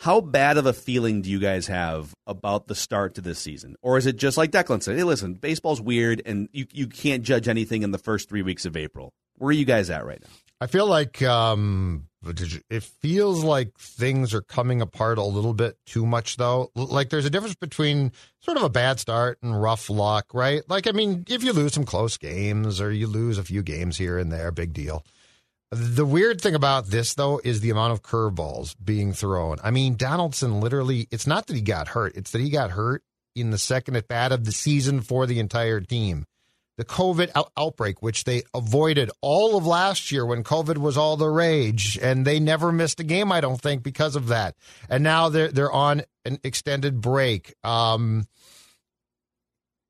[0.00, 3.76] How bad of a feeling do you guys have about the start to this season?
[3.82, 7.22] Or is it just like Declan said, hey listen, baseball's weird and you, you can't
[7.22, 9.12] judge anything in the first three weeks of April.
[9.36, 10.30] Where are you guys at right now?
[10.58, 12.08] I feel like um,
[12.70, 16.70] It feels like things are coming apart a little bit too much, though.
[16.74, 20.62] Like there's a difference between sort of a bad start and rough luck, right?
[20.66, 23.98] Like, I mean, if you lose some close games or you lose a few games
[23.98, 25.04] here and there, big deal.
[25.72, 29.58] The weird thing about this, though, is the amount of curveballs being thrown.
[29.62, 33.04] I mean, Donaldson literally, it's not that he got hurt, it's that he got hurt
[33.36, 36.26] in the second at bat of the season for the entire team.
[36.76, 41.16] The COVID out- outbreak, which they avoided all of last year when COVID was all
[41.16, 44.56] the rage, and they never missed a game, I don't think, because of that.
[44.88, 47.54] And now they're they're on an extended break.
[47.62, 48.26] Um,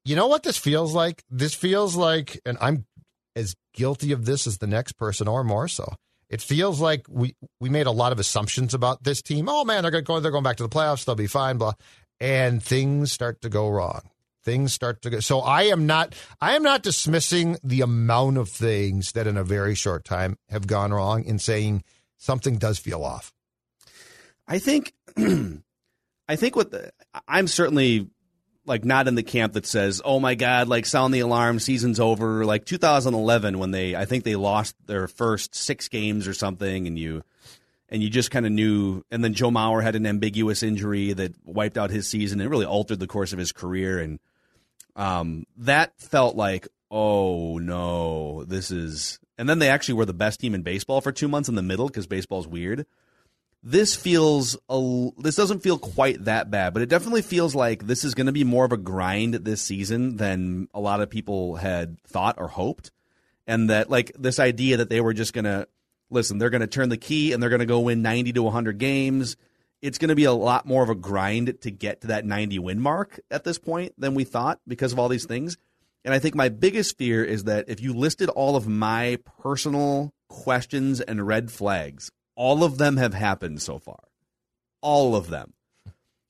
[0.04, 1.22] you know what this feels like?
[1.30, 2.86] This feels like, and I'm
[3.36, 5.94] as guilty of this as the next person, or more so.
[6.28, 9.48] It feels like we we made a lot of assumptions about this team.
[9.48, 10.22] Oh man, they're going.
[10.22, 11.04] They're going back to the playoffs.
[11.04, 11.58] They'll be fine.
[11.58, 11.72] Blah,
[12.20, 14.02] and things start to go wrong.
[14.44, 15.20] Things start to go.
[15.20, 16.14] So I am not.
[16.40, 20.66] I am not dismissing the amount of things that in a very short time have
[20.66, 21.24] gone wrong.
[21.24, 21.82] In saying
[22.16, 23.32] something does feel off.
[24.46, 26.92] I think I think what the,
[27.26, 28.08] I'm certainly
[28.70, 32.00] like not in the camp that says, "Oh my god, like sound the alarm, season's
[32.00, 36.86] over." Like 2011 when they I think they lost their first 6 games or something
[36.86, 37.22] and you
[37.90, 41.34] and you just kind of knew and then Joe Mauer had an ambiguous injury that
[41.44, 44.20] wiped out his season and really altered the course of his career and
[44.94, 50.38] um that felt like, "Oh no, this is and then they actually were the best
[50.38, 52.86] team in baseball for 2 months in the middle cuz baseball's weird
[53.62, 58.04] this feels a, this doesn't feel quite that bad, but it definitely feels like this
[58.04, 61.56] is going to be more of a grind this season than a lot of people
[61.56, 62.90] had thought or hoped,
[63.46, 65.68] and that like this idea that they were just going to
[66.08, 68.48] listen, they're going to turn the key and they're going to go win ninety to
[68.48, 69.36] hundred games.
[69.82, 72.58] It's going to be a lot more of a grind to get to that ninety
[72.58, 75.58] win mark at this point than we thought because of all these things.
[76.04, 80.14] And I think my biggest fear is that if you listed all of my personal
[80.28, 82.10] questions and red flags,
[82.40, 84.00] all of them have happened so far.
[84.80, 85.52] All of them.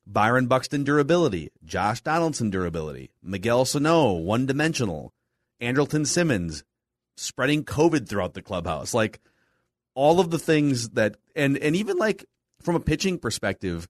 [0.05, 5.13] Byron Buxton durability, Josh Donaldson durability, Miguel Sano one dimensional,
[5.61, 6.65] Andrelton Simmons
[7.15, 8.93] spreading COVID throughout the clubhouse.
[8.93, 9.21] Like
[9.95, 12.25] all of the things that and and even like
[12.61, 13.87] from a pitching perspective,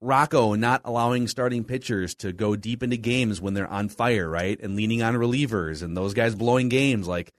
[0.00, 4.60] Rocco not allowing starting pitchers to go deep into games when they're on fire, right?
[4.60, 7.32] And leaning on relievers and those guys blowing games like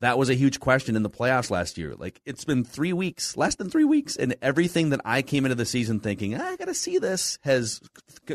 [0.00, 1.94] that was a huge question in the playoffs last year.
[1.96, 5.54] Like it's been three weeks, less than three weeks, and everything that I came into
[5.54, 7.80] the season thinking "Ah, I got to see this has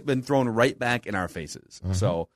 [0.05, 1.81] been thrown right back in our faces.
[1.93, 2.29] So,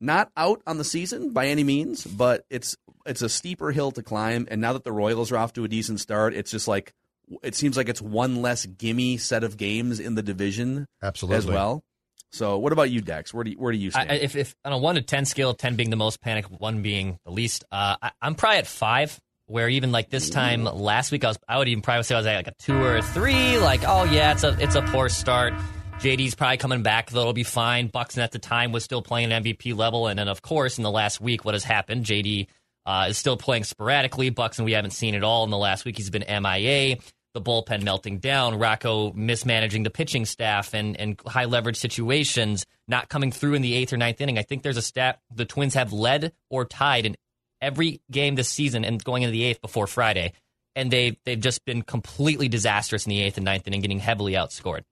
[0.00, 2.76] not out on the season by any means, but it's
[3.06, 4.46] it's a steeper hill to climb.
[4.50, 6.94] And now that the Royals are off to a decent start, it's just like
[7.42, 11.36] it seems like it's one less gimme set of games in the division Absolutely.
[11.38, 11.84] as well.
[12.32, 13.34] So, what about you, Dex?
[13.34, 14.10] Where do you, where do you stand?
[14.10, 16.82] I- if, if on a one to ten scale, ten being the most panic, one
[16.82, 19.18] being the least, uh, I, I'm probably at five.
[19.46, 22.18] Where even like this time last week, I was I would even probably say I
[22.18, 23.58] was at like a two or a three.
[23.58, 25.54] Like, oh yeah, it's a it's a poor start.
[25.98, 27.88] JD's probably coming back, though it'll be fine.
[27.88, 30.90] Buxton at the time was still playing MVP level, and then of course in the
[30.90, 32.04] last week, what has happened?
[32.04, 32.46] JD
[32.86, 34.30] uh, is still playing sporadically.
[34.30, 35.96] Buxton we haven't seen at all in the last week.
[35.96, 36.98] He's been MIA.
[37.32, 38.58] The bullpen melting down.
[38.58, 43.74] Rocco mismanaging the pitching staff and and high leverage situations, not coming through in the
[43.74, 44.36] eighth or ninth inning.
[44.38, 47.16] I think there's a stat the Twins have led or tied in
[47.62, 50.32] every game this season and going into the eighth before Friday,
[50.74, 54.32] and they they've just been completely disastrous in the eighth and ninth inning, getting heavily
[54.32, 54.82] outscored.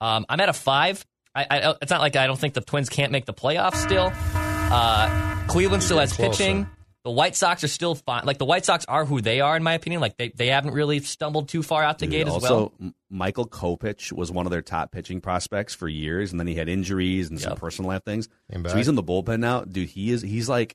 [0.00, 1.06] Um, I'm at a five.
[1.36, 4.10] I, I, it's not like I don't think the Twins can't make the playoffs still.
[4.34, 6.30] Uh, Cleveland still has Closer.
[6.30, 6.66] pitching.
[7.06, 8.24] The White Sox are still fine.
[8.24, 10.00] Like the White Sox are who they are, in my opinion.
[10.00, 12.72] Like they, they haven't really stumbled too far out the gate as also, well.
[12.80, 16.56] M- Michael Kopech was one of their top pitching prospects for years, and then he
[16.56, 18.28] had injuries and some personal life things.
[18.52, 19.88] So he's in the bullpen now, dude.
[19.88, 20.20] He is.
[20.20, 20.74] He's like,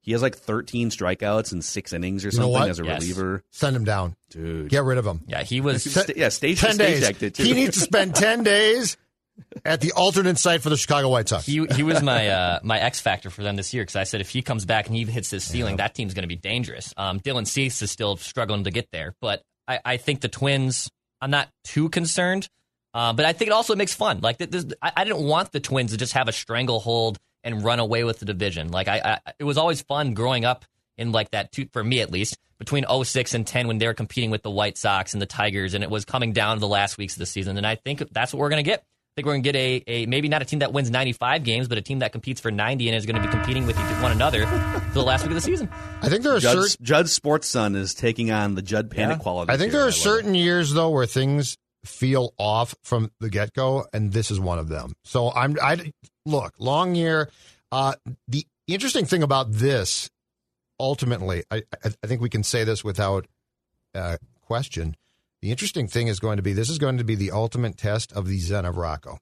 [0.00, 3.00] he has like 13 strikeouts in six innings or You know something as a Yes.
[3.02, 4.16] reliever, Send him down.
[4.30, 4.70] dude.
[4.70, 5.24] Get rid of him.
[5.26, 5.84] Yeah, he was.
[5.84, 7.32] Sta- yeah, station Ten stage days.
[7.32, 7.42] too.
[7.42, 8.96] He needs to spend ten days
[9.64, 11.46] at the alternate site for the Chicago White Sox.
[11.46, 14.20] he he was my uh, my X factor for them this year because I said
[14.20, 16.92] if he comes back and he hits his ceiling, that team's going to be dangerous.
[16.96, 20.90] Um, Dylan Cease is still struggling to get there, but I, I think the Twins.
[21.20, 22.46] I'm not too concerned,
[22.92, 24.20] uh, but I think it also makes fun.
[24.20, 27.78] Like this, I, I didn't want the Twins to just have a stranglehold and run
[27.78, 28.70] away with the division.
[28.70, 30.64] Like I, I it was always fun growing up
[30.98, 33.94] in like that two, for me at least between 06 and 10 when they were
[33.94, 36.68] competing with the White Sox and the Tigers and it was coming down to the
[36.68, 38.84] last weeks of the season and I think that's what we're going to get.
[39.16, 41.42] I think we're going to get a, a maybe not a team that wins 95
[41.42, 43.74] games but a team that competes for 90 and is going to be competing with
[43.78, 44.46] each one another
[44.88, 45.70] for the last week of the season.
[46.02, 46.84] I think there are Judd, certain.
[46.84, 49.22] Judd Sports Son is taking on the Judd Panic Yeah.
[49.22, 49.50] quality.
[49.50, 51.56] I think there are certain years though where things
[51.86, 54.92] feel off from the get go, and this is one of them.
[55.04, 55.56] So I'm.
[55.62, 55.92] I
[56.26, 57.30] look long year.
[57.72, 57.94] Uh,
[58.28, 60.10] the interesting thing about this,
[60.78, 63.26] ultimately, I, I, I think we can say this without
[63.94, 64.94] uh, question.
[65.46, 68.12] The interesting thing is going to be this is going to be the ultimate test
[68.12, 69.16] of the Zen of Rocco.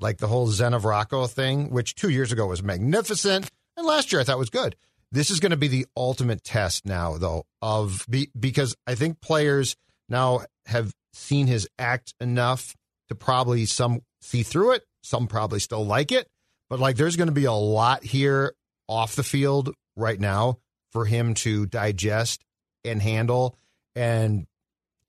[0.00, 4.10] Like the whole Zen of Rocco thing, which two years ago was magnificent, and last
[4.10, 4.76] year I thought was good.
[5.10, 9.20] This is going to be the ultimate test now, though, of be, because I think
[9.20, 9.76] players
[10.08, 12.74] now have seen his act enough
[13.10, 16.28] to probably some see through it, some probably still like it,
[16.70, 18.54] but like there's going to be a lot here
[18.88, 20.60] off the field right now
[20.92, 22.42] for him to digest
[22.86, 23.58] and handle
[23.94, 24.46] and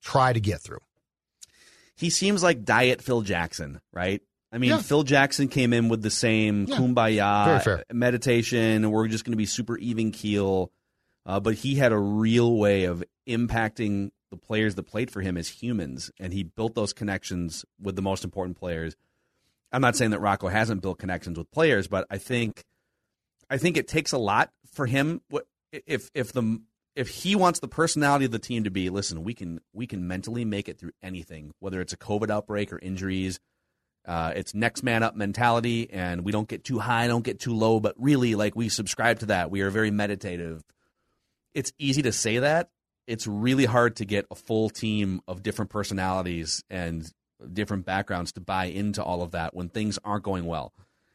[0.03, 0.81] try to get through.
[1.95, 4.21] He seems like Diet Phil Jackson, right?
[4.51, 4.77] I mean, Yeah.
[4.79, 6.77] Phil Jackson came in with the same Yeah.
[6.77, 10.71] Kumbaya meditation, and we're just going to be super even keel.
[11.25, 15.37] Uh, but he had a real way of impacting the players that played for him
[15.37, 18.95] as humans, and he built those connections with the most important players.
[19.71, 22.63] I'm not saying that Rocco hasn't built connections with players, but I think
[23.49, 25.21] I think it takes a lot for him.
[25.29, 26.61] What- If if the
[26.95, 30.07] if he wants the personality of the team to be, listen, we can we can
[30.07, 33.39] mentally make it through anything, whether it's a COVID outbreak or injuries.
[34.05, 37.55] Uh, it's next man up mentality, and we don't get too high, don't get too
[37.55, 39.49] low, but really, like we subscribe to that.
[39.49, 40.61] We are very meditative.
[41.53, 42.69] It's easy to say that.
[43.07, 47.09] It's really hard to get a full team of different personalities and
[47.51, 50.73] different backgrounds to buy into all of that when things aren't going well.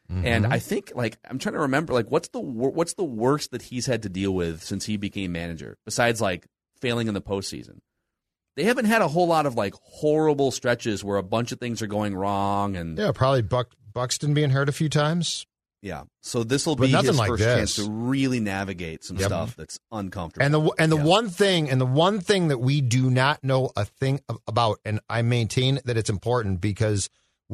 [0.09, 0.51] And mm-hmm.
[0.51, 3.61] I think like I'm trying to remember like what's the wor- what's the worst that
[3.61, 6.47] he's had to deal with since he became manager besides like
[6.81, 7.79] failing in the postseason.
[8.55, 11.81] They haven't had a whole lot of like horrible stretches where a bunch of things
[11.83, 15.45] are going wrong and Yeah, probably Buck, Buxton being hurt a few times.
[15.81, 16.03] yeah.
[16.23, 19.27] So this will be his like first chance to really navigate some Yep.
[19.27, 20.43] stuff that's uncomfortable.
[20.43, 21.03] And the and the Yeah.
[21.03, 24.99] one thing and the one thing that we do not know a thing about, and
[25.07, 27.09] I maintain that it's important because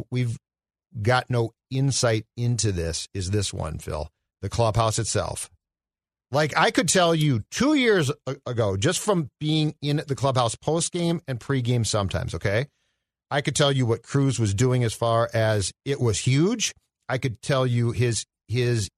[0.10, 0.38] we've
[1.02, 3.08] got no insight into this.
[3.14, 4.10] Is this one, Phil?
[4.42, 5.50] The clubhouse itself.
[6.32, 8.12] Like I could tell you two years
[8.46, 12.34] ago, just from being in the clubhouse post game and pre game sometimes.
[12.34, 12.68] Okay,
[13.30, 16.74] I could tell you what Cruz was doing as far as it was huge.
[17.08, 18.90] I could tell you his his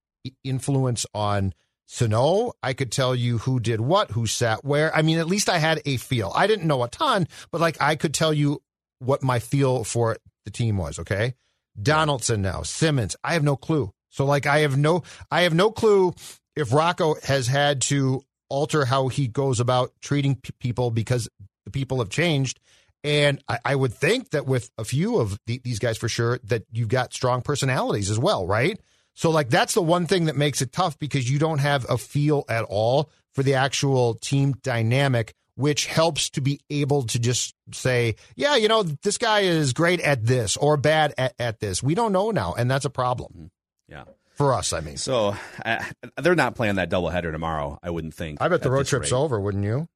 [0.43, 1.53] influence on
[1.85, 2.53] Sano.
[2.63, 4.95] I could tell you who did what, who sat where.
[4.95, 6.31] I mean, at least I had a feel.
[6.35, 8.61] I didn't know a ton, but like I could tell you
[8.99, 10.97] what my feel for the team was.
[10.99, 11.35] Okay,
[11.81, 13.15] Donaldson now Simmons.
[13.23, 13.91] I have no clue.
[14.09, 16.13] So like I have no I have no clue
[16.55, 21.29] if Rocco has had to alter how he goes about treating p- people because
[21.65, 22.59] the people have changed.
[23.03, 26.39] And I, I would think that with a few of the, these guys for sure,
[26.45, 28.79] that you've got strong personalities as well, right?
[29.13, 31.97] So, like, that's the one thing that makes it tough because you don't have a
[31.97, 37.55] feel at all for the actual team dynamic, which helps to be able to just
[37.73, 41.81] say, yeah, you know, this guy is great at this or bad at, at this.
[41.81, 42.53] We don't know now.
[42.55, 43.49] And that's a problem
[43.89, 44.03] yeah.
[44.35, 44.97] for us, I mean.
[44.97, 45.35] So
[45.65, 45.83] uh,
[46.21, 47.79] they're not playing that doubleheader tomorrow.
[47.81, 48.39] I wouldn't think.
[48.39, 49.17] I bet the road trip's rate.
[49.17, 49.89] over, wouldn't you?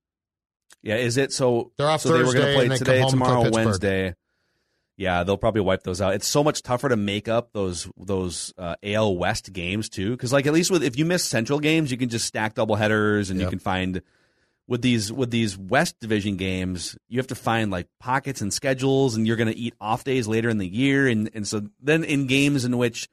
[0.82, 1.72] Yeah, is it so?
[1.78, 4.16] They're off so they were going to play and today, tomorrow, Wednesday.
[4.98, 6.16] Yeah, they'll probably wipe those out.
[6.16, 10.34] It's so much tougher to make up those those uh, AL West games too, because
[10.34, 13.30] like at least with if you miss Central games, you can just stack double headers
[13.30, 14.02] and you can find
[14.72, 19.16] with these with these West Division games, you have to find like pockets and schedules,
[19.18, 22.06] and you're going to eat off days later in the year, and and so then
[22.06, 23.10] in games in which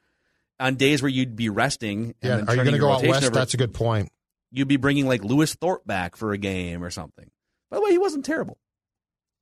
[0.61, 2.37] on days where you'd be resting, and Yeah.
[2.37, 3.25] then Are you going to go out rotation west?
[3.27, 4.11] over- That's a good point.
[4.53, 7.29] you'd be bringing like Lewis Thorpe back for a game or something.
[7.71, 8.57] By the way, he wasn't terrible.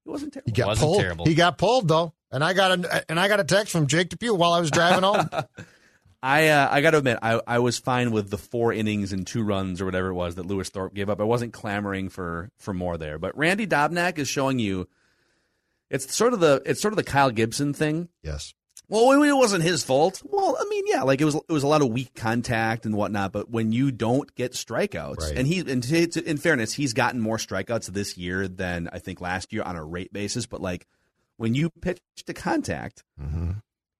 [0.04, 0.46] He wasn't terrible.
[0.50, 1.00] He got Wasn't pulled.
[1.00, 1.26] terrible.
[1.26, 4.08] He got pulled though, and I got a and I got a text from Jake
[4.08, 5.28] Depew while I was driving home.
[6.26, 9.26] I uh, I got to admit, I I was fine with the four innings and
[9.26, 11.20] two runs or whatever it was that Lewis Thorpe gave up.
[11.20, 13.18] I wasn't clamoring for for more there.
[13.18, 14.88] But Randy Dobnak is showing you.
[15.88, 18.08] It's sort of the it's sort of the Kyle Gibson thing.
[18.22, 18.54] yes.
[18.88, 20.22] Well, it wasn't his fault.
[20.24, 21.34] Well, I mean, yeah, like it was.
[21.34, 23.32] It was a lot of weak contact and whatnot.
[23.32, 25.36] But when you don't get strikeouts, Right.
[25.36, 29.20] and he, and to, in fairness, he's gotten more strikeouts this year than I think
[29.20, 30.46] last year on a rate basis.
[30.46, 30.86] But like
[31.36, 33.50] when you pitch to contact, Mm-hmm.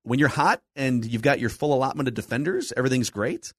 [0.06, 3.52] When you're hot and you've got your full allotment of defenders, everything's great,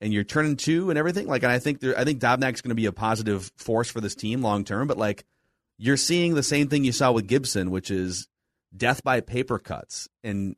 [0.00, 1.26] and you're turning two and everything.
[1.26, 4.00] Like, and I think there, I think Dobnak's going to be a positive force for
[4.00, 4.86] this team long term.
[4.86, 5.24] But like,
[5.76, 8.28] you're seeing the same thing you saw with Gibson, which is
[8.76, 10.08] death by paper cuts.
[10.22, 10.54] And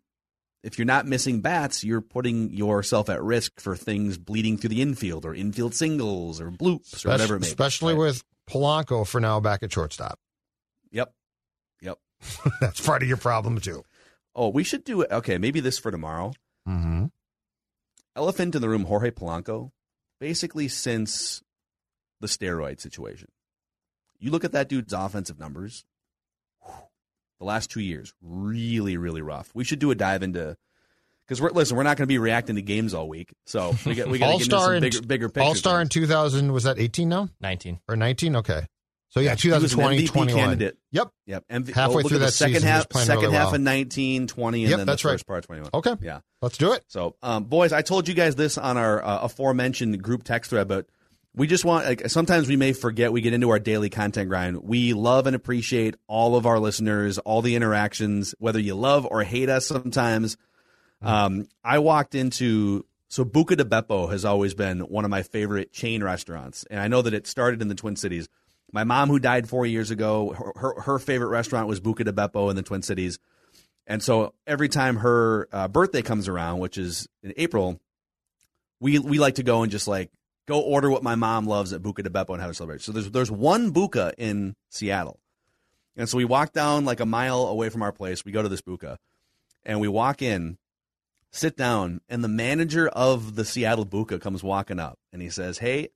[0.62, 4.82] if you're not missing bats, you're putting yourself at risk for things bleeding through the
[4.82, 8.00] infield or infield singles or bloops or whatever it may especially Right.
[8.00, 10.18] with Polanco for now back at shortstop.
[10.90, 11.14] Yep.
[11.80, 11.98] Yep.
[12.60, 13.84] That's part of your problem too.
[14.40, 15.10] Oh, we should do it.
[15.10, 16.32] Okay, maybe this for tomorrow.
[16.66, 17.06] Mm-hmm.
[18.16, 19.70] Elephant in the room, Jorge Polanco,
[20.18, 21.42] basically since
[22.22, 23.28] the steroid situation.
[24.18, 25.84] You look at that dude's offensive numbers,
[26.64, 26.72] whew,
[27.38, 29.50] the last two years, really, really rough.
[29.52, 30.56] We should do a dive into
[31.26, 33.94] because we're listen, we're not going to be reacting to games all week, so we
[33.94, 35.46] got we got to All get into star some in bigger, bigger picture.
[35.46, 37.80] All star in 2000 was that 18 now 19.
[37.86, 38.36] or 19?
[38.36, 38.66] Okay.
[39.10, 40.38] So yeah, He was an 2020, MVP 21.
[40.40, 40.78] candidate.
[40.92, 41.08] Yep.
[41.26, 41.44] Yep.
[41.50, 43.54] MV- Halfway oh, through the that second season, half, second really half well.
[43.56, 45.14] of 19, 20, and Yep, then that's the right.
[45.14, 45.70] first part of 21.
[45.74, 45.94] Okay.
[46.00, 46.20] Yeah.
[46.40, 46.84] Let's do it.
[46.86, 50.68] So, um, boys, I told you guys this on our uh, aforementioned group text thread,
[50.68, 50.86] but
[51.34, 54.62] we just want, like, sometimes we may forget, we get into our daily content grind.
[54.62, 59.22] We love and appreciate all of our listeners, all the interactions, whether you love or
[59.24, 60.36] hate us sometimes.
[61.02, 65.72] Um, I walked into, so Buca de Beppo has always been one of my favorite
[65.72, 66.64] chain restaurants.
[66.70, 68.28] And I know that it started in the Twin Cities.
[68.72, 72.50] My mom, who died four years ago, her, her, favorite restaurant was Buca de Beppo
[72.50, 73.18] in the Twin Cities.
[73.86, 77.80] And so every time her uh, birthday comes around, which is in April,
[78.78, 80.10] we we like to go and just like
[80.46, 82.84] go order what my mom loves at Buca de Beppo and have a celebration.
[82.84, 85.18] So there's there's one Buca in Seattle,
[85.96, 88.24] and so we walk down like a mile away from our place.
[88.24, 88.96] We go to this Buca,
[89.64, 90.58] and we walk in,
[91.30, 95.58] sit down, and the manager of the Seattle Buca comes walking up, and he says,
[95.58, 95.88] "Hey,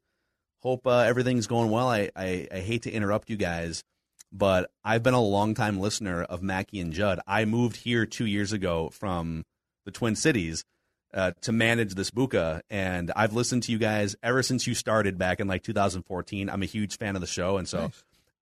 [0.65, 1.89] hope uh, everything's going well.
[1.89, 3.85] I, I I hate to interrupt you guys."
[4.33, 7.21] But I've been a longtime listener of Mackey and Judd.
[7.25, 9.45] I moved here two years ago from
[9.85, 10.65] the Twin Cities,
[11.15, 12.61] uh, to manage this buka.
[12.69, 16.51] And I've listened to you guys ever since you started back in like 2014.
[16.51, 17.57] I'm a huge fan of the show.
[17.57, 17.93] And so,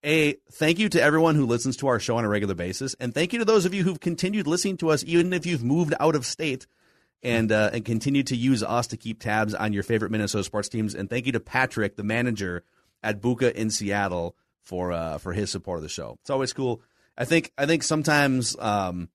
[0.05, 2.97] A, thank you to everyone who listens to our show on a regular basis.
[2.99, 5.63] And thank you to those of you who've continued listening to us, even if you've
[5.63, 6.67] moved out of state
[7.23, 10.69] and, uh, and continue to use us to keep tabs on your favorite Minnesota sports
[10.69, 10.95] teams.
[10.95, 12.65] And thank you to Patrick, the manager
[13.03, 16.19] at Buka in Seattle for, uh, for his support of the show.
[16.21, 16.83] It's always cool.
[17.17, 19.09] I think, I think sometimes, um,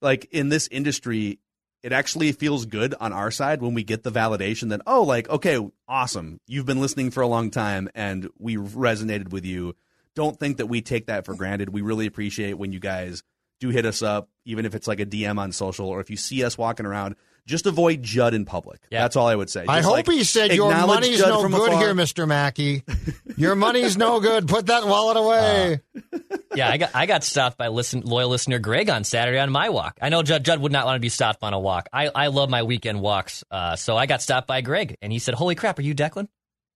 [0.00, 1.40] like in this industry,
[1.82, 5.28] it actually feels good on our side when we get the validation that oh like
[5.30, 9.72] okay awesome you've been listening for a long time and we resonated with you
[10.16, 13.22] don't think that we take that for granted we really appreciate when you guys
[13.60, 16.16] do hit us up even if it's like a dm on social or if you
[16.16, 17.16] see us walking around
[17.46, 20.52] just avoid judd in public that's all i would say I hope like, he said
[20.52, 22.26] your money's Judd no good afar." here, Mr.
[22.26, 22.82] Mackey.
[23.36, 24.48] Your money's no good.
[24.48, 25.80] Put that wallet away.
[26.54, 29.68] yeah, I got I got stopped by listen, loyal listener Greg on Saturday on my
[29.68, 29.98] walk.
[30.00, 31.88] I know Judd, Judd would not want to be stopped on a walk.
[31.92, 35.18] I, I love my weekend walks, uh, so I got stopped by Greg, and he
[35.18, 36.28] said, "Holy crap, are you Declan?" And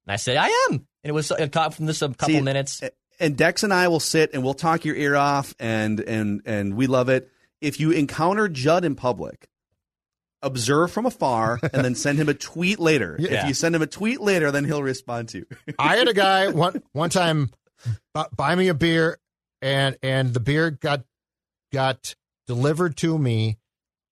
[0.08, 2.82] I said, "I am." And it was it caught from this a couple See, minutes.
[3.18, 6.74] and Dex and I will sit and we'll talk your ear off, and and and
[6.74, 7.30] we love it.
[7.60, 9.48] If you encounter Judd in public,
[10.42, 13.16] observe from afar and then send him a tweet later.
[13.20, 13.42] Yeah.
[13.42, 15.46] If you send him a tweet later, then he'll respond to you.
[15.78, 17.50] I had a guy one one time
[18.14, 19.18] bu- buy me a beer,
[19.60, 21.04] and and the beer got
[21.72, 22.14] got
[22.46, 23.58] delivered to me.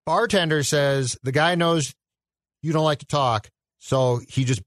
[0.04, 1.94] Bartender says the guy knows
[2.62, 4.62] you don't like to talk, so he just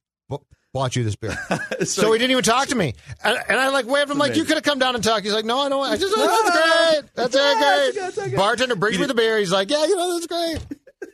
[0.73, 1.37] bought you this beer.
[1.83, 2.93] so, he didn't even talk to me,
[3.23, 5.23] and, and I like waved him like you could have come down and talked.
[5.23, 5.85] He's like, no, I don't.
[5.85, 7.15] I just oh, that's great.
[7.15, 8.35] That's Yeah, it, great.
[8.35, 9.37] Bartender brings me the beer.
[9.37, 10.59] He's like, yeah, you know that's great.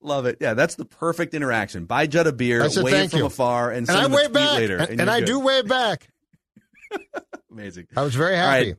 [0.00, 0.38] Love it.
[0.40, 1.84] Yeah, that's the perfect interaction.
[1.84, 4.78] Buy Judd a beer, said, wave from you." afar, and And I wave back, later.
[4.78, 5.26] and, and I good.
[5.26, 6.08] do wave back.
[7.50, 7.86] Amazing.
[7.96, 8.74] I was very happy.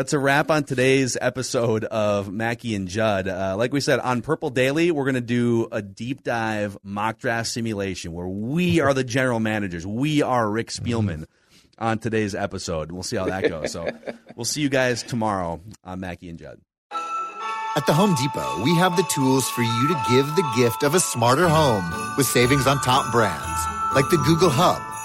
[0.00, 0.04] Right.
[0.06, 3.28] That's a wrap on today's episode of Mackey and Judd.
[3.28, 7.18] Uh, like we said, on Purple Daily, we're going to do a deep dive mock
[7.18, 9.86] draft simulation where we are the general managers.
[9.86, 11.26] We are Rick Spielman
[11.78, 12.92] on today's episode.
[12.92, 13.72] We'll see how that goes.
[13.72, 13.90] So
[14.36, 16.62] we'll see you guys tomorrow on Mackey and Judd.
[17.76, 20.94] At the Home Depot, we have the tools for you to give the gift of
[20.94, 23.60] a smarter home with savings on top brands
[23.94, 24.80] like the Google Hub,